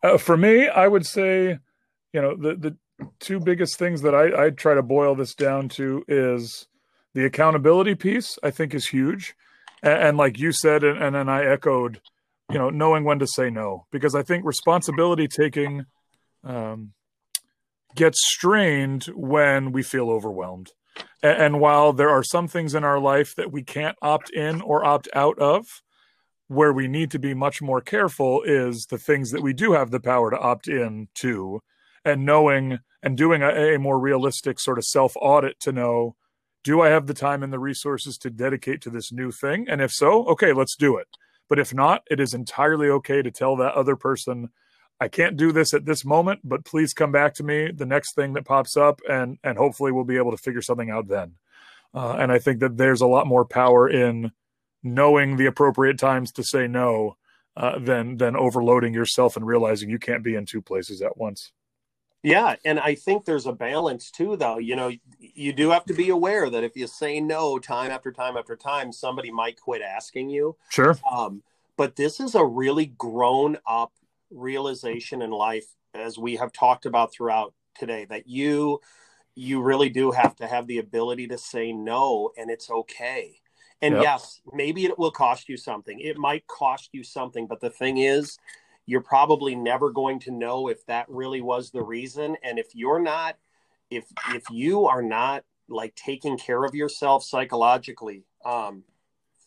Uh, 0.03 0.19
for 0.19 0.37
me, 0.37 0.69
I 0.69 0.89
would 0.89 1.07
say, 1.07 1.59
you 2.13 2.23
know, 2.23 2.37
the 2.37 2.55
the 2.55 2.77
two 3.19 3.41
biggest 3.41 3.79
things 3.79 4.03
that 4.03 4.15
I, 4.15 4.47
I 4.47 4.51
try 4.51 4.75
to 4.75 4.83
boil 4.83 5.15
this 5.15 5.35
down 5.35 5.69
to 5.71 6.05
is 6.09 6.67
the 7.15 7.25
accountability 7.25 7.95
piece. 7.95 8.39
I 8.43 8.51
think 8.51 8.75
is 8.75 8.89
huge, 8.89 9.35
and, 9.83 10.03
and 10.03 10.17
like 10.17 10.39
you 10.39 10.53
said, 10.53 10.85
and, 10.85 11.03
and 11.03 11.15
then 11.15 11.29
I 11.29 11.45
echoed, 11.45 12.01
you 12.51 12.59
know, 12.59 12.71
knowing 12.71 13.05
when 13.05 13.19
to 13.19 13.27
say 13.27 13.51
no, 13.51 13.87
because 13.91 14.15
I 14.15 14.23
think 14.23 14.45
responsibility 14.45 15.29
taking 15.29 15.85
um, 16.45 16.93
gets 17.95 18.21
strained 18.23 19.05
when 19.15 19.73
we 19.73 19.83
feel 19.83 20.11
overwhelmed. 20.11 20.73
And, 21.23 21.43
and 21.43 21.61
while 21.61 21.93
there 21.93 22.11
are 22.11 22.23
some 22.23 22.49
things 22.49 22.75
in 22.75 22.85
our 22.85 22.99
life 22.99 23.35
that 23.37 23.53
we 23.53 23.63
can't 23.63 23.97
opt 24.03 24.31
in 24.31 24.61
or 24.61 24.85
opt 24.85 25.09
out 25.15 25.39
of, 25.39 25.67
where 26.49 26.73
we 26.73 26.89
need 26.89 27.13
to 27.13 27.19
be 27.19 27.33
much 27.33 27.63
more 27.63 27.81
careful 27.81 28.43
is 28.43 28.87
the 28.87 28.99
things 28.99 29.31
that 29.31 29.41
we 29.41 29.53
do 29.53 29.73
have 29.73 29.93
the 29.93 30.01
power 30.01 30.33
to 30.33 30.39
opt 30.39 30.67
in 30.67 31.07
to 31.15 31.61
and 32.05 32.27
knowing 32.27 32.81
and 33.05 33.17
doing 33.17 33.41
a, 33.41 33.75
a 33.75 33.79
more 33.79 34.01
realistic 34.01 34.59
sort 34.59 34.77
of 34.77 34.85
self 34.85 35.13
audit 35.21 35.61
to 35.61 35.71
know 35.71 36.17
do 36.63 36.81
I 36.81 36.89
have 36.89 37.07
the 37.07 37.15
time 37.15 37.43
and 37.43 37.53
the 37.53 37.59
resources 37.59 38.19
to 38.19 38.31
dedicate 38.31 38.83
to 38.83 38.91
this 38.91 39.13
new 39.13 39.31
thing? 39.31 39.67
And 39.69 39.81
if 39.81 39.93
so, 39.93 40.27
okay, 40.27 40.53
let's 40.53 40.77
do 40.77 40.97
it. 40.97 41.07
But 41.49 41.59
if 41.59 41.73
not, 41.73 42.03
it 42.11 42.21
is 42.21 42.35
entirely 42.35 42.89
okay 42.89 43.23
to 43.23 43.31
tell 43.31 43.57
that 43.57 43.75
other 43.75 43.97
person, 43.97 44.51
I 45.01 45.09
can't 45.09 45.37
do 45.37 45.51
this 45.51 45.73
at 45.73 45.87
this 45.87 46.05
moment, 46.05 46.41
but 46.45 46.65
please 46.65 46.93
come 46.93 47.11
back 47.11 47.35
to 47.35 47.43
me 47.43 47.71
the 47.71 47.87
next 47.87 48.15
thing 48.15 48.35
that 48.35 48.45
pops 48.45 48.77
up, 48.77 49.01
and 49.09 49.39
and 49.43 49.57
hopefully 49.57 49.93
we'll 49.93 50.05
be 50.05 50.19
able 50.19 50.33
to 50.33 50.37
figure 50.37 50.63
something 50.63 50.91
out 50.91 51.09
then. 51.09 51.35
Uh, 51.95 52.17
and 52.19 52.31
I 52.31 52.39
think 52.39 52.61
that 52.61 52.77
there's 52.77 53.01
a 53.01 53.07
lot 53.07 53.27
more 53.27 53.45
power 53.45 53.89
in 53.89 54.33
knowing 54.83 55.37
the 55.37 55.47
appropriate 55.47 55.99
times 55.99 56.33
to 56.33 56.45
say 56.45 56.67
no 56.67 57.17
uh, 57.57 57.79
than 57.79 58.19
than 58.19 58.37
overloading 58.37 58.95
yourself 58.95 59.37
and 59.37 59.47
realizing 59.47 59.91
you 59.91 59.99
can't 59.99 60.23
be 60.23 60.35
in 60.35 60.47
two 60.47 60.63
places 60.63 61.03
at 61.03 61.17
once. 61.17 61.53
Yeah, 62.23 62.57
and 62.67 62.79
I 62.79 62.97
think 62.97 63.25
there's 63.25 63.47
a 63.47 63.53
balance 63.53 64.11
too, 64.11 64.37
though. 64.37 64.59
You 64.59 64.77
know, 64.77 64.93
you 65.19 65.55
do 65.55 65.71
have 65.71 65.87
to 65.87 65.95
be 65.95 66.11
aware 66.11 66.51
that 66.51 66.63
if 66.63 66.77
you 66.77 66.87
say 66.87 67.19
no 67.19 67.59
time 67.59 67.91
after 67.91 68.13
time 68.13 68.37
after 68.37 68.57
time, 68.57 68.93
somebody 68.93 69.31
might 69.31 69.59
quit 69.59 69.81
asking 69.81 70.29
you. 70.29 70.57
Sure. 70.69 70.99
Um, 71.11 71.43
but 71.79 71.97
this 71.97 72.21
is 72.21 72.35
a 72.35 72.45
really 72.45 72.87
grown 72.87 73.57
up 73.67 73.93
realization 74.31 75.23
in 75.23 75.31
life, 75.31 75.67
as 75.95 76.19
we 76.19 76.37
have 76.37 76.53
talked 76.53 76.87
about 76.87 77.13
throughout 77.13 77.55
today, 77.79 78.07
that 78.07 78.27
you 78.27 78.81
you 79.35 79.63
really 79.63 79.89
do 79.89 80.11
have 80.11 80.37
to 80.37 80.47
have 80.47 80.67
the 80.67 80.79
ability 80.79 81.29
to 81.29 81.39
say 81.39 81.73
no, 81.73 82.31
and 82.37 82.51
it's 82.51 82.71
okay. 82.71 83.41
And 83.81 83.95
yep. 83.95 84.03
yes, 84.03 84.41
maybe 84.53 84.85
it 84.85 84.99
will 84.99 85.11
cost 85.11 85.49
you 85.49 85.57
something. 85.57 85.99
It 86.01 86.19
might 86.19 86.47
cost 86.47 86.91
you 86.93 87.03
something, 87.03 87.47
but 87.47 87.61
the 87.61 87.71
thing 87.71 87.99
is, 87.99 88.37
you're 88.91 89.01
probably 89.01 89.55
never 89.55 89.91
going 89.91 90.19
to 90.19 90.33
know 90.33 90.69
if 90.69 90.85
that 90.87 91.09
really 91.09 91.41
was 91.41 91.71
the 91.71 91.83
reason 91.83 92.37
and 92.43 92.59
if 92.59 92.75
you're 92.75 92.99
not 92.99 93.37
if 93.89 94.05
if 94.31 94.43
you 94.51 94.87
are 94.87 95.03
not 95.03 95.45
like 95.69 95.95
taking 95.95 96.37
care 96.37 96.65
of 96.65 96.75
yourself 96.75 97.23
psychologically 97.23 98.25
um 98.45 98.83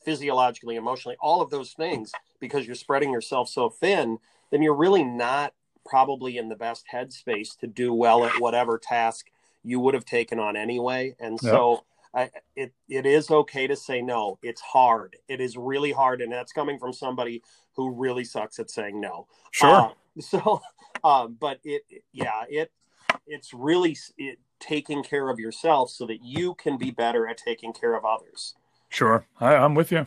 physiologically 0.05 0.77
emotionally 0.77 1.17
all 1.19 1.41
of 1.41 1.49
those 1.49 1.73
things 1.73 2.11
because 2.39 2.65
you're 2.65 2.75
spreading 2.75 3.11
yourself 3.11 3.49
so 3.49 3.69
thin 3.69 4.17
then 4.53 4.61
you're 4.61 4.75
really 4.75 5.03
not 5.03 5.53
probably 5.83 6.37
in 6.37 6.47
the 6.47 6.55
best 6.55 6.85
headspace 6.93 7.57
to 7.57 7.67
do 7.67 7.93
well 7.93 8.23
at 8.23 8.39
whatever 8.39 8.77
task 8.77 9.31
you 9.63 9.79
would 9.79 9.95
have 9.95 10.05
taken 10.05 10.39
on 10.39 10.55
anyway 10.55 11.15
and 11.19 11.39
so 11.39 11.83
I, 12.13 12.29
it 12.55 12.73
it 12.87 13.05
is 13.05 13.31
okay 13.31 13.65
to 13.65 13.75
say 13.75 14.01
no. 14.01 14.37
It's 14.43 14.61
hard. 14.61 15.15
It 15.27 15.41
is 15.41 15.57
really 15.57 15.91
hard, 15.91 16.21
and 16.21 16.31
that's 16.31 16.51
coming 16.51 16.77
from 16.77 16.93
somebody 16.93 17.41
who 17.75 17.91
really 17.91 18.23
sucks 18.23 18.59
at 18.59 18.69
saying 18.69 19.01
no. 19.01 19.27
Sure. 19.51 19.75
Uh, 19.75 19.89
so, 20.21 20.61
um, 21.03 21.37
but 21.39 21.59
it, 21.63 21.83
yeah, 22.11 22.43
it 22.47 22.71
it's 23.25 23.53
really 23.53 23.97
it, 24.17 24.37
taking 24.59 25.03
care 25.03 25.29
of 25.29 25.39
yourself 25.39 25.89
so 25.89 26.05
that 26.05 26.23
you 26.23 26.53
can 26.55 26.77
be 26.77 26.91
better 26.91 27.27
at 27.27 27.37
taking 27.37 27.73
care 27.73 27.95
of 27.95 28.05
others. 28.05 28.53
Sure, 28.89 29.25
I, 29.39 29.55
I'm 29.55 29.73
with 29.73 29.91
you. 29.91 30.05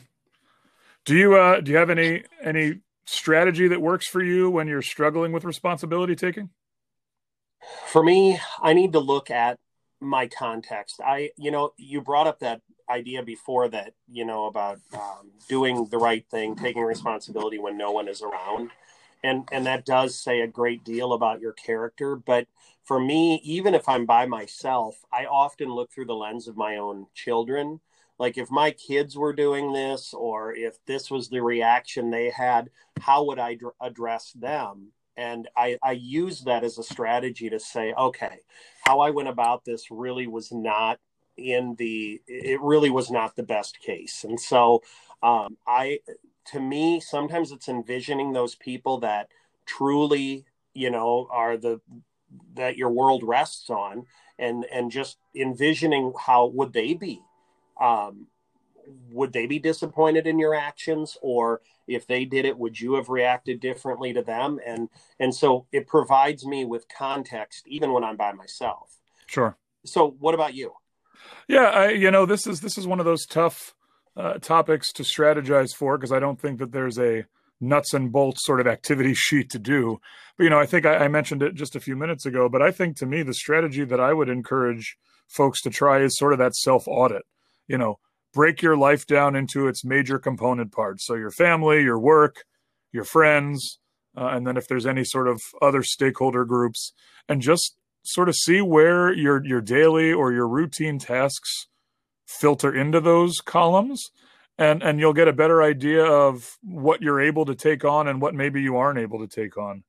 Do 1.05 1.17
you 1.17 1.35
uh, 1.35 1.61
do 1.61 1.73
you 1.73 1.77
have 1.77 1.91
any 1.91 2.23
any 2.41 2.81
strategy 3.07 3.69
that 3.69 3.81
works 3.81 4.07
for 4.07 4.23
you 4.23 4.51
when 4.51 4.69
you're 4.69 4.83
struggling 4.83 5.33
with 5.33 5.45
responsibility 5.45 6.15
taking? 6.15 6.51
For 7.87 8.03
me, 8.03 8.39
I 8.61 8.75
need 8.75 8.93
to 8.93 9.01
look 9.01 9.31
at 9.31 9.59
my 10.01 10.27
context. 10.27 11.01
I, 11.05 11.31
you 11.37 11.51
know, 11.51 11.73
you 11.79 12.01
brought 12.01 12.27
up 12.27 12.41
that 12.41 12.61
idea 12.89 13.23
before 13.23 13.69
that, 13.69 13.95
you 14.09 14.25
know, 14.25 14.47
about 14.47 14.79
um, 14.93 15.31
doing 15.49 15.87
the 15.91 15.99
right 15.99 16.25
thing, 16.31 16.55
taking 16.55 16.83
responsibility 16.83 17.59
when 17.59 17.77
no 17.77 17.91
one 17.93 18.09
is 18.09 18.23
around. 18.23 18.71
And, 19.25 19.49
and 19.51 19.67
that 19.67 19.85
does 19.85 20.19
say 20.19 20.41
a 20.41 20.47
great 20.47 20.85
deal 20.85 21.13
about 21.13 21.41
your 21.41 21.53
character. 21.53 22.15
But 22.15 22.47
for 22.85 23.01
me, 23.01 23.41
even 23.43 23.75
if 23.75 23.89
I'm 23.89 24.07
by 24.07 24.27
myself, 24.27 25.05
I 25.13 25.25
often 25.25 25.75
look 25.75 25.91
through 25.91 26.05
the 26.05 26.15
lens 26.15 26.47
of 26.47 26.57
my 26.57 26.77
own 26.77 27.07
children. 27.15 27.81
Like 28.19 28.39
if 28.39 28.51
my 28.51 28.71
kids 28.71 29.17
were 29.17 29.33
doing 29.33 29.73
this, 29.73 30.15
or 30.15 30.55
if 30.55 30.79
this 30.87 31.11
was 31.11 31.29
the 31.29 31.41
reaction 31.41 32.11
they 32.11 32.31
had, 32.31 32.71
how 33.01 33.25
would 33.25 33.39
I 33.39 33.55
dr- 33.55 33.75
address 33.81 34.33
them? 34.33 34.93
and 35.17 35.49
I, 35.57 35.79
I 35.83 35.93
use 35.93 36.43
that 36.43 36.65
as 36.65 36.79
a 36.79 36.83
strategy 36.83 37.49
to 37.51 37.59
say 37.59 37.93
okay 37.95 38.41
how 38.85 39.01
i 39.01 39.11
went 39.11 39.29
about 39.29 39.65
this 39.65 39.91
really 39.91 40.27
was 40.27 40.53
not 40.53 40.99
in 41.37 41.75
the 41.79 42.21
it 42.27 42.61
really 42.61 42.91
was 42.91 43.11
not 43.11 43.37
the 43.37 43.43
best 43.43 43.81
case 43.81 44.25
and 44.25 44.39
so 44.39 44.83
um, 45.23 45.57
i 45.67 45.99
to 46.47 46.61
me 46.61 47.01
sometimes 47.01 47.51
it's 47.53 47.69
envisioning 47.69 48.33
those 48.33 48.55
people 48.55 49.01
that 49.01 49.29
truly 49.65 50.45
you 50.75 50.91
know 50.91 51.29
are 51.31 51.57
the 51.57 51.81
that 52.55 52.77
your 52.77 52.91
world 52.91 53.23
rests 53.23 53.71
on 53.71 54.05
and 54.39 54.65
and 54.73 54.91
just 54.91 55.19
envisioning 55.35 56.13
how 56.27 56.47
would 56.47 56.73
they 56.73 56.95
be 56.95 57.21
um, 57.81 58.27
would 59.11 59.33
they 59.33 59.47
be 59.47 59.59
disappointed 59.59 60.27
in 60.27 60.39
your 60.39 60.55
actions? 60.55 61.17
Or 61.23 61.61
if 61.87 62.07
they 62.07 62.25
did 62.25 62.45
it 62.45 62.59
would 62.59 62.81
you 62.81 62.95
have 62.95 63.09
reacted 63.09 63.61
differently 63.61 64.13
to 64.13 64.23
them? 64.23 64.59
And 64.65 64.89
and 65.19 65.35
so 65.35 65.67
it 65.73 65.87
provides 65.87 66.45
me 66.47 66.65
with 66.65 66.87
context 66.89 67.65
even 67.67 67.93
when 67.93 68.05
i'm 68.05 68.17
by 68.17 68.33
myself. 68.33 68.99
Sure. 69.27 69.57
So 69.85 70.17
what 70.19 70.35
about 70.35 70.55
you? 70.55 70.73
Yeah 71.49 71.71
i 71.71 71.91
you 71.91 72.11
know 72.11 72.27
this 72.27 72.47
is 72.47 72.61
this 72.61 72.79
is 72.79 72.87
one 72.87 73.01
of 73.01 73.07
those 73.07 73.27
tough 73.27 73.75
uh, 74.17 74.35
topics 74.35 74.93
to 74.93 75.03
strategize 75.03 75.75
for 75.75 75.99
because 75.99 76.13
i 76.13 76.19
don't 76.19 76.41
think 76.41 76.59
that 76.59 76.73
there's 76.73 76.99
a 76.99 77.25
nuts 77.61 77.95
and 77.95 78.13
bolts 78.13 78.45
sort 78.45 78.61
of 78.61 78.67
activity 78.67 79.15
sheet 79.15 79.51
to 79.51 79.59
do. 79.59 79.99
But 80.37 80.45
you 80.45 80.51
know 80.51 80.59
i 80.59 80.67
think 80.67 80.87
I, 80.87 81.05
I 81.05 81.09
mentioned 81.09 81.43
it 81.43 81.55
just 81.55 81.77
a 81.77 81.81
few 81.81 81.97
minutes 81.97 82.27
ago 82.27 82.49
but 82.49 82.63
i 82.63 82.71
think 82.71 82.97
to 82.99 83.07
me 83.07 83.23
the 83.23 83.35
strategy 83.35 83.85
that 83.85 84.01
i 84.01 84.13
would 84.13 84.29
encourage 84.29 84.97
folks 85.29 85.63
to 85.63 85.71
try 85.71 86.01
is 86.01 86.17
sort 86.17 86.33
of 86.33 86.39
that 86.39 86.55
self 86.55 86.87
audit 86.87 87.23
you 87.67 87.79
know 87.79 87.99
break 88.33 88.61
your 88.61 88.77
life 88.77 89.07
down 89.07 89.35
into 89.35 89.67
its 89.67 89.85
major 89.85 90.19
component 90.19 90.71
parts. 90.71 91.07
So 91.07 91.15
your 91.15 91.31
family, 91.31 91.83
your 91.83 91.99
work, 91.99 92.45
your 92.93 93.05
friends, 93.05 93.79
uh, 94.17 94.27
and 94.27 94.47
then 94.47 94.57
if 94.59 94.69
there's 94.69 94.87
any 94.87 95.05
sort 95.05 95.27
of 95.27 95.41
other 95.63 95.83
stakeholder 95.83 96.45
groups, 96.45 96.93
and 97.29 97.41
just 97.41 97.77
sort 98.03 98.29
of 98.29 98.35
see 98.37 98.61
where 98.61 99.13
your 99.13 99.45
your 99.45 99.61
daily 99.61 100.13
or 100.13 100.33
your 100.33 100.49
routine 100.49 100.99
tasks 100.99 101.67
filter 102.27 102.75
into 102.75 103.01
those 103.01 103.41
columns 103.41 104.11
and 104.59 104.83
and 104.83 104.99
you'll 104.99 105.13
get 105.13 105.29
a 105.29 105.33
better 105.33 105.63
idea 105.63 106.05
of 106.05 106.57
what 106.63 107.03
you're 107.03 107.21
able 107.21 107.45
to 107.45 107.55
take 107.55 107.85
on 107.85 108.09
and 108.09 108.21
what 108.21 108.35
maybe 108.35 108.63
you 108.63 108.77
aren't 108.77 108.99
able 108.99 109.19
to 109.19 109.27
take 109.27 109.57
on 109.57 109.83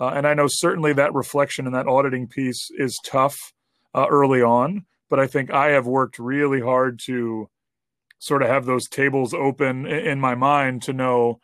uh, 0.00 0.08
and 0.08 0.26
i 0.26 0.34
know 0.34 0.46
certainly 0.48 0.92
that 0.92 1.12
reflection 1.14 1.66
and 1.66 1.74
that 1.74 1.86
auditing 1.86 2.26
piece 2.26 2.68
is 2.78 2.98
tough 3.04 3.36
uh, 3.94 4.06
early 4.08 4.42
on 4.42 4.84
but 5.12 5.20
i 5.20 5.26
think 5.26 5.50
i 5.50 5.68
have 5.68 5.86
worked 5.86 6.18
really 6.18 6.62
hard 6.62 6.98
to 6.98 7.50
sort 8.18 8.40
of 8.40 8.48
have 8.48 8.64
those 8.64 8.88
tables 8.88 9.34
open 9.34 9.84
in 9.84 10.18
my 10.18 10.34
mind 10.34 10.80
to 10.80 10.92
know 10.92 11.38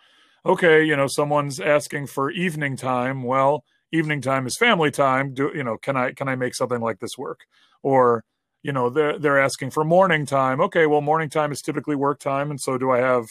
okay 0.47 0.83
you 0.85 0.97
know 0.97 1.07
someone's 1.07 1.61
asking 1.61 2.07
for 2.07 2.31
evening 2.31 2.77
time. 2.77 3.25
Well 3.25 3.65
evening 3.91 4.21
time 4.21 4.47
is 4.47 4.57
family 4.57 4.91
time. 4.91 5.35
Do 5.35 5.51
you 5.55 5.65
know 5.65 5.77
can 5.77 5.97
i 5.97 6.13
can 6.13 6.29
i 6.29 6.37
make 6.37 6.55
something 6.55 6.81
like 6.81 7.01
this 7.01 7.19
work? 7.19 7.41
Or 7.83 8.25
you 8.63 8.73
know 8.73 8.91
they're 8.91 9.19
they're 9.19 9.41
asking 9.41 9.71
for 9.71 9.85
morning 9.85 10.25
time. 10.25 10.61
Okay 10.61 10.87
well 10.87 11.01
morning 11.01 11.29
time 11.29 11.51
is 11.53 11.61
typically 11.61 11.97
work 11.97 12.21
time 12.21 12.51
and 12.51 12.61
so 12.61 12.79
do 12.79 12.91
i 12.91 12.99
have 12.99 13.27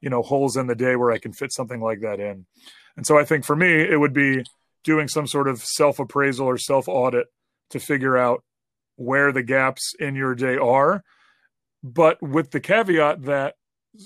you 0.00 0.10
know 0.10 0.22
holes 0.22 0.56
in 0.56 0.66
the 0.66 0.74
day 0.74 0.96
where 0.96 1.12
i 1.12 1.18
can 1.18 1.32
fit 1.32 1.52
something 1.52 1.80
like 1.80 2.00
that 2.00 2.20
in? 2.20 2.46
And 2.96 3.06
so 3.06 3.16
i 3.16 3.24
think 3.24 3.44
for 3.44 3.56
me 3.56 3.70
it 3.70 4.00
would 4.00 4.12
be 4.12 4.44
doing 4.82 5.06
some 5.06 5.28
sort 5.28 5.46
of 5.46 5.62
self 5.62 6.00
appraisal 6.00 6.46
or 6.46 6.58
self 6.58 6.88
audit 6.88 7.28
to 7.70 7.78
figure 7.78 8.16
out 8.16 8.42
where 8.98 9.30
the 9.30 9.42
gaps 9.42 9.94
in 10.00 10.16
your 10.16 10.34
day 10.34 10.56
are 10.56 11.04
but 11.84 12.20
with 12.20 12.50
the 12.50 12.58
caveat 12.58 13.22
that 13.22 13.54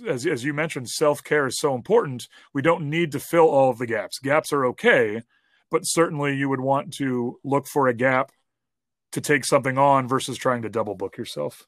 as, 0.06 0.26
as 0.26 0.44
you 0.44 0.52
mentioned 0.52 0.88
self-care 0.88 1.46
is 1.46 1.58
so 1.58 1.74
important 1.74 2.28
we 2.52 2.60
don't 2.60 2.88
need 2.88 3.10
to 3.12 3.18
fill 3.18 3.48
all 3.48 3.70
of 3.70 3.78
the 3.78 3.86
gaps. 3.86 4.18
Gaps 4.18 4.52
are 4.52 4.66
okay 4.66 5.22
but 5.70 5.86
certainly 5.86 6.36
you 6.36 6.50
would 6.50 6.60
want 6.60 6.92
to 6.92 7.40
look 7.42 7.66
for 7.66 7.88
a 7.88 7.94
gap 7.94 8.32
to 9.12 9.22
take 9.22 9.46
something 9.46 9.78
on 9.78 10.06
versus 10.06 10.36
trying 10.36 10.60
to 10.60 10.68
double 10.68 10.94
book 10.94 11.16
yourself. 11.16 11.66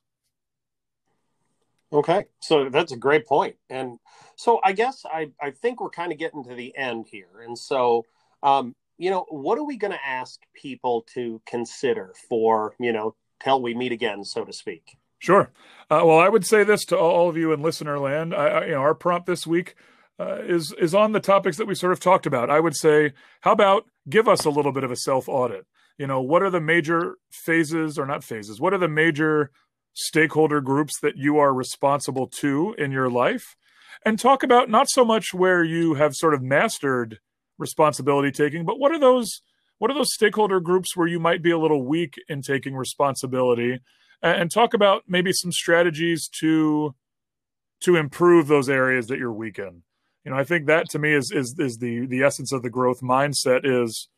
Okay 1.91 2.27
so 2.41 2.69
that's 2.69 2.93
a 2.93 2.97
great 2.99 3.27
point. 3.27 3.57
And 3.71 3.99
so 4.37 4.61
i 4.63 4.73
guess 4.73 5.07
i, 5.07 5.31
I 5.41 5.51
think 5.51 5.81
we're 5.81 5.89
kind 5.89 6.13
of 6.13 6.19
getting 6.19 6.45
to 6.45 6.55
the 6.55 6.77
end 6.77 7.07
here. 7.11 7.41
And 7.43 7.59
so 7.59 8.05
um, 8.43 8.75
you 8.99 9.11
know 9.11 9.27
what 9.29 9.59
are 9.59 9.65
we 9.65 9.77
going 9.77 9.93
to 9.93 10.07
ask 10.07 10.41
people 10.55 11.07
to 11.15 11.41
consider 11.47 12.13
for 12.29 12.75
you 12.79 12.93
know 12.93 13.15
till 13.43 13.61
we 13.61 13.75
meet 13.75 13.93
again 13.93 14.25
so 14.25 14.45
to 14.45 14.53
speak 14.53 14.97
Sure. 15.25 15.51
Uh, 15.91 16.03
well, 16.05 16.19
I 16.19 16.29
would 16.29 16.45
say 16.45 16.65
this 16.65 16.85
to 16.87 16.99
all 16.99 17.31
of 17.31 17.37
you 17.39 17.51
in 17.55 17.63
listener 17.63 17.99
land. 17.99 18.35
I, 18.35 18.47
I, 18.47 18.65
you 18.67 18.73
know, 18.73 18.81
our 18.81 18.95
prompt 18.95 19.27
this 19.27 19.47
week 19.47 19.75
uh, 20.21 20.43
is 20.43 20.75
is 20.79 20.95
on 20.95 21.13
the 21.13 21.21
topics 21.21 21.57
that 21.57 21.67
we 21.67 21.75
sort 21.75 21.93
of 21.93 22.01
talked 22.01 22.27
about. 22.27 22.51
I 22.51 22.61
would 22.61 22.77
say, 22.77 23.15
how 23.41 23.53
about 23.53 23.87
give 24.07 24.29
us 24.29 24.45
a 24.45 24.51
little 24.51 24.71
bit 24.71 24.85
of 24.85 24.91
a 24.91 24.97
self 24.97 25.27
audit? 25.27 25.65
You 25.97 26.07
know, 26.07 26.21
what 26.21 26.43
are 26.43 26.51
the 26.51 26.61
major 26.61 27.17
phases 27.31 27.99
or 27.99 28.05
not 28.05 28.23
phases? 28.23 28.61
What 28.61 28.75
are 28.75 28.79
the 28.79 28.87
major 28.87 29.51
stakeholder 29.95 30.61
groups 30.61 31.01
that 31.01 31.17
you 31.17 31.39
are 31.39 31.55
responsible 31.55 32.27
to 32.41 32.75
in 32.77 32.93
your 32.93 33.09
life? 33.09 33.57
And 34.05 34.19
talk 34.19 34.43
about 34.43 34.69
not 34.69 34.91
so 34.91 35.07
much 35.07 35.33
where 35.33 35.65
you 35.65 35.95
have 35.95 36.15
sort 36.15 36.35
of 36.35 36.43
mastered 36.43 37.21
responsibility 37.59 38.31
taking, 38.31 38.65
but 38.65 38.79
what 38.79 38.93
are 38.93 38.99
those 38.99 39.43
what 39.79 39.91
are 39.91 39.95
those 39.95 40.15
stakeholder 40.15 40.61
groups 40.61 40.97
where 40.97 41.09
you 41.09 41.19
might 41.19 41.43
be 41.43 41.51
a 41.51 41.59
little 41.59 41.85
weak 41.85 42.15
in 42.29 42.43
taking 42.43 42.75
responsibility? 42.75 43.81
And 44.23 44.51
talk 44.51 44.73
about 44.73 45.03
maybe 45.07 45.33
some 45.33 45.53
strategies 45.53 46.29
to 46.41 46.95
to 47.81 47.97
improve 47.97 48.47
those 48.47 48.71
areas 48.71 49.09
that 49.09 49.19
you're 49.19 49.33
weak 49.33 49.59
in. 49.59 49.83
You 50.25 50.31
know, 50.31 50.39
I 50.39 50.45
think 50.45 50.67
that 50.67 50.89
to 50.91 50.99
me 50.99 51.13
is 51.13 51.31
is 51.31 51.55
is 51.59 51.79
the 51.79 52.07
the 52.07 52.23
essence 52.23 52.51
of 52.53 52.63
the 52.63 52.71
growth 52.71 53.01
mindset 53.03 53.61
is 53.65 54.09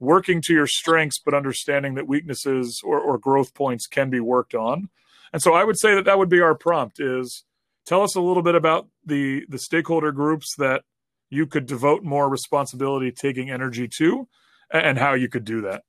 working 0.00 0.42
to 0.42 0.52
your 0.52 0.66
strengths, 0.66 1.20
but 1.20 1.34
understanding 1.34 1.94
that 1.94 2.08
weaknesses 2.08 2.82
or, 2.84 2.98
or 2.98 3.18
growth 3.18 3.54
points 3.54 3.86
can 3.86 4.10
be 4.10 4.18
worked 4.18 4.54
on. 4.54 4.88
And 5.32 5.40
so 5.40 5.54
I 5.54 5.62
would 5.62 5.78
say 5.78 5.94
that 5.94 6.04
that 6.06 6.18
would 6.18 6.28
be 6.28 6.40
our 6.40 6.56
prompt 6.56 6.98
is 6.98 7.44
tell 7.86 8.02
us 8.02 8.16
a 8.16 8.20
little 8.20 8.42
bit 8.42 8.56
about 8.56 8.88
the 9.04 9.44
the 9.48 9.58
stakeholder 9.58 10.10
groups 10.10 10.56
that 10.56 10.82
you 11.32 11.46
could 11.46 11.64
devote 11.64 12.04
more 12.04 12.28
responsibility 12.28 13.10
taking 13.10 13.50
energy 13.50 13.88
to 13.88 14.28
and 14.70 14.98
how 14.98 15.14
you 15.14 15.30
could 15.30 15.44
do 15.44 15.62
that. 15.62 15.82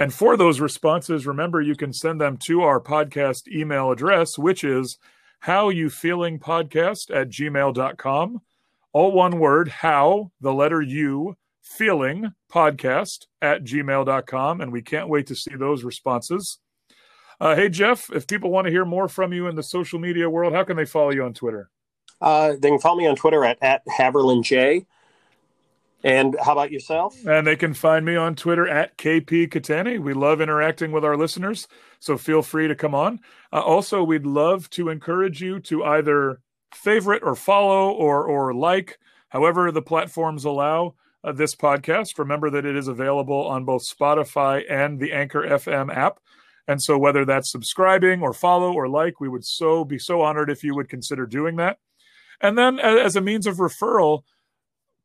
And 0.00 0.12
for 0.12 0.36
those 0.36 0.58
responses, 0.58 1.26
remember 1.26 1.60
you 1.60 1.76
can 1.76 1.92
send 1.92 2.20
them 2.20 2.36
to 2.38 2.62
our 2.62 2.80
podcast 2.80 3.46
email 3.46 3.92
address, 3.92 4.36
which 4.36 4.64
is 4.64 4.98
howufeelingpodcast 5.44 7.14
at 7.14 7.28
gmail.com. 7.28 8.40
All 8.92 9.12
one 9.12 9.38
word, 9.38 9.68
how, 9.68 10.32
the 10.40 10.52
letter 10.52 10.82
U, 10.82 11.36
feeling 11.62 12.32
podcast 12.50 13.26
at 13.40 13.62
gmail.com. 13.62 14.60
And 14.60 14.72
we 14.72 14.82
can't 14.82 15.08
wait 15.08 15.28
to 15.28 15.36
see 15.36 15.54
those 15.54 15.84
responses. 15.84 16.58
Uh, 17.40 17.54
hey, 17.54 17.68
Jeff, 17.68 18.10
if 18.10 18.26
people 18.26 18.50
want 18.50 18.64
to 18.64 18.72
hear 18.72 18.84
more 18.84 19.06
from 19.06 19.32
you 19.32 19.46
in 19.46 19.54
the 19.54 19.62
social 19.62 20.00
media 20.00 20.28
world, 20.28 20.52
how 20.52 20.64
can 20.64 20.76
they 20.76 20.84
follow 20.84 21.10
you 21.10 21.22
on 21.22 21.34
Twitter? 21.34 21.70
Uh, 22.20 22.54
they 22.58 22.70
can 22.70 22.78
follow 22.78 22.98
me 22.98 23.06
on 23.06 23.16
Twitter 23.16 23.44
at, 23.44 23.58
at 23.62 23.86
HaverlandJ. 23.86 24.86
And 26.04 26.36
how 26.40 26.52
about 26.52 26.70
yourself? 26.70 27.16
And 27.26 27.46
they 27.46 27.56
can 27.56 27.74
find 27.74 28.04
me 28.04 28.14
on 28.14 28.36
Twitter 28.36 28.68
at 28.68 28.96
KP 28.96 29.48
Cattani. 29.48 30.00
We 30.00 30.14
love 30.14 30.40
interacting 30.40 30.92
with 30.92 31.04
our 31.04 31.16
listeners, 31.16 31.66
so 31.98 32.16
feel 32.16 32.42
free 32.42 32.68
to 32.68 32.76
come 32.76 32.94
on. 32.94 33.20
Uh, 33.52 33.60
also, 33.60 34.04
we'd 34.04 34.26
love 34.26 34.70
to 34.70 34.90
encourage 34.90 35.42
you 35.42 35.58
to 35.60 35.84
either 35.84 36.40
favorite 36.72 37.22
or 37.24 37.34
follow 37.34 37.90
or 37.90 38.24
or 38.24 38.54
like, 38.54 38.98
however 39.30 39.72
the 39.72 39.82
platforms 39.82 40.44
allow 40.44 40.94
uh, 41.24 41.32
this 41.32 41.56
podcast. 41.56 42.18
Remember 42.18 42.48
that 42.50 42.64
it 42.64 42.76
is 42.76 42.86
available 42.86 43.46
on 43.48 43.64
both 43.64 43.82
Spotify 43.82 44.62
and 44.70 45.00
the 45.00 45.12
Anchor 45.12 45.42
FM 45.42 45.94
app. 45.94 46.20
And 46.68 46.80
so, 46.80 46.96
whether 46.96 47.24
that's 47.24 47.50
subscribing 47.50 48.22
or 48.22 48.32
follow 48.32 48.72
or 48.72 48.88
like, 48.88 49.20
we 49.20 49.28
would 49.28 49.44
so 49.44 49.84
be 49.84 49.98
so 49.98 50.20
honored 50.20 50.50
if 50.50 50.62
you 50.62 50.76
would 50.76 50.88
consider 50.88 51.26
doing 51.26 51.56
that. 51.56 51.78
And 52.40 52.56
then, 52.56 52.78
as 52.78 53.16
a 53.16 53.20
means 53.20 53.46
of 53.46 53.56
referral, 53.56 54.22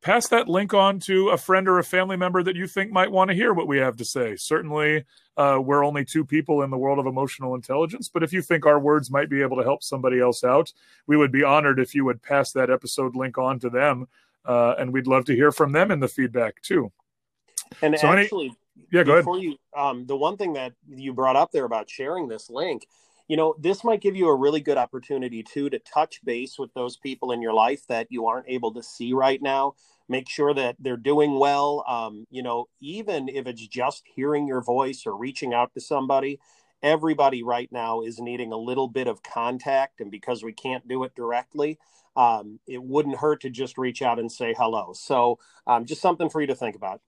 pass 0.02 0.28
that 0.28 0.48
link 0.48 0.74
on 0.74 1.00
to 1.00 1.30
a 1.30 1.38
friend 1.38 1.68
or 1.68 1.80
a 1.80 1.84
family 1.84 2.18
member 2.18 2.44
that 2.44 2.56
you 2.56 2.68
think 2.68 2.92
might 2.92 3.12
want 3.12 3.30
to 3.30 3.36
hear 3.36 3.54
what 3.54 3.68
we 3.68 3.78
have 3.78 3.96
to 3.98 4.06
say. 4.06 4.36
Certainly, 4.36 5.06
uh, 5.38 5.60
we're 5.64 5.84
only 5.84 6.06
two 6.06 6.26
people 6.26 6.62
in 6.62 6.70
the 6.70 6.78
world 6.78 7.00
of 7.00 7.08
emotional 7.08 7.56
intelligence, 7.56 8.10
but 8.10 8.22
if 8.22 8.32
you 8.32 8.42
think 8.42 8.66
our 8.66 8.80
words 8.80 9.10
might 9.10 9.30
be 9.30 9.42
able 9.42 9.58
to 9.58 9.64
help 9.64 9.82
somebody 9.82 10.20
else 10.20 10.44
out, 10.44 10.72
we 11.08 11.18
would 11.18 11.32
be 11.32 11.44
honored 11.44 11.80
if 11.80 11.96
you 11.96 12.06
would 12.06 12.22
pass 12.22 12.52
that 12.52 12.70
episode 12.70 13.16
link 13.16 13.38
on 13.38 13.60
to 13.60 13.70
them. 13.70 14.08
Uh, 14.46 14.76
and 14.78 14.92
we'd 14.92 15.08
love 15.08 15.24
to 15.26 15.34
hear 15.34 15.52
from 15.52 15.72
them 15.72 15.90
in 15.90 16.02
the 16.02 16.08
feedback 16.08 16.62
too. 16.62 16.92
And 17.82 17.98
so 17.98 18.08
actually, 18.10 18.48
any, 18.48 18.58
yeah, 18.92 19.04
go 19.04 19.14
ahead. 19.14 19.42
You, 19.42 19.56
um, 19.76 20.06
the 20.06 20.18
one 20.18 20.36
thing 20.36 20.54
that 20.54 20.74
you 20.88 21.14
brought 21.14 21.38
up 21.38 21.52
there 21.52 21.66
about 21.66 21.90
sharing 21.90 22.28
this 22.28 22.50
link, 22.50 22.86
you 23.28 23.38
know, 23.38 23.56
this 23.60 23.84
might 23.84 24.02
give 24.02 24.16
you 24.16 24.28
a 24.28 24.36
really 24.36 24.60
good 24.60 24.78
opportunity 24.78 25.44
too 25.44 25.70
to 25.70 25.80
touch 25.80 26.20
base 26.24 26.58
with 26.60 26.74
those 26.74 26.98
people 26.98 27.32
in 27.32 27.42
your 27.42 27.54
life 27.54 27.88
that 27.88 28.08
you 28.10 28.28
aren't 28.28 28.50
able 28.50 28.74
to 28.74 28.84
see 28.84 29.14
right 29.14 29.42
now 29.42 29.76
make 30.10 30.30
sure 30.30 30.54
that 30.54 30.76
they're 30.80 30.98
doing 30.98 31.40
well. 31.40 31.84
Um, 31.88 32.28
you 32.30 32.44
know, 32.44 32.68
even 32.82 33.30
if 33.30 33.48
it's 33.48 33.66
just 33.68 34.04
hearing 34.06 34.48
your 34.48 34.62
voice 34.62 35.04
or 35.06 35.18
reaching 35.18 35.54
out 35.54 35.74
to 35.74 35.82
somebody, 35.82 36.40
everybody 36.82 37.44
right 37.44 37.72
now 37.72 38.02
is 38.02 38.20
needing 38.20 38.52
a 38.52 38.58
little 38.58 38.88
bit 38.88 39.08
of 39.08 39.24
contact. 39.24 40.02
And 40.02 40.12
because 40.12 40.44
we 40.44 40.54
can't 40.54 40.88
do 40.88 41.04
it 41.04 41.16
directly, 41.16 41.80
um, 42.16 42.60
it 42.68 42.84
wouldn't 42.84 43.18
hurt 43.18 43.42
to 43.42 43.50
just 43.50 43.78
reach 43.78 44.02
out 44.02 44.20
and 44.20 44.32
say 44.32 44.54
hello. 44.58 44.92
So, 44.94 45.40
um, 45.66 45.86
just 45.86 46.02
something 46.02 46.30
for 46.30 46.42
you 46.42 46.48
to 46.48 46.56
think 46.56 46.76
about. 46.76 47.02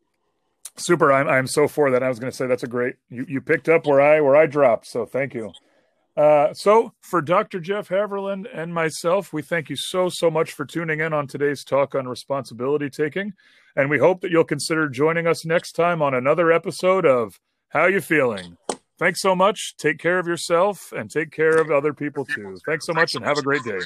Super. 0.78 1.12
I'm, 1.14 1.28
I'm 1.28 1.48
so 1.48 1.68
for 1.68 1.92
that. 1.92 2.04
I 2.04 2.10
was 2.10 2.20
going 2.20 2.32
to 2.32 2.36
say 2.36 2.48
that's 2.48 2.64
a 2.64 2.68
great, 2.68 2.96
you, 3.10 3.26
you 3.30 3.42
picked 3.42 3.70
up 3.70 3.86
where 3.86 4.02
I, 4.02 4.20
where 4.20 4.36
I 4.36 4.46
dropped. 4.46 4.88
So 4.88 5.06
thank 5.06 5.34
you. 5.34 5.52
Uh, 6.18 6.54
so, 6.54 6.94
for 7.02 7.22
Dr. 7.22 7.60
Jeff 7.60 7.90
Haverland 7.90 8.48
and 8.54 8.74
myself, 8.74 9.34
we 9.34 9.42
thank 9.42 9.70
you 9.70 9.76
so, 9.76 10.08
so 10.10 10.32
much 10.32 10.54
for 10.54 10.66
tuning 10.66 11.02
in 11.02 11.12
on 11.12 11.28
today's 11.28 11.64
talk 11.64 11.94
on 11.94 12.08
responsibility 12.08 12.90
taking. 12.90 13.34
And 13.76 13.90
we 13.90 14.00
hope 14.00 14.22
that 14.22 14.32
you'll 14.32 14.46
consider 14.46 14.88
joining 14.88 15.28
us 15.28 15.46
next 15.46 15.74
time 15.74 16.02
on 16.02 16.14
another 16.14 16.52
episode 16.54 17.06
of 17.06 17.38
How 17.70 17.88
U 17.88 18.00
Feeling? 18.00 18.58
Thanks 18.98 19.22
so 19.22 19.36
much. 19.36 19.76
Take 19.78 20.00
care 20.00 20.20
of 20.20 20.28
yourself 20.28 20.94
and 20.94 21.12
take 21.12 21.32
care 21.32 21.58
of 21.58 21.70
other 21.70 21.94
people 21.94 22.24
too. 22.24 22.58
Thanks 22.66 22.86
so 22.86 22.94
much 22.94 23.16
and 23.16 23.26
have 23.26 23.38
a 23.38 23.42
great 23.42 23.64
day. 23.64 23.80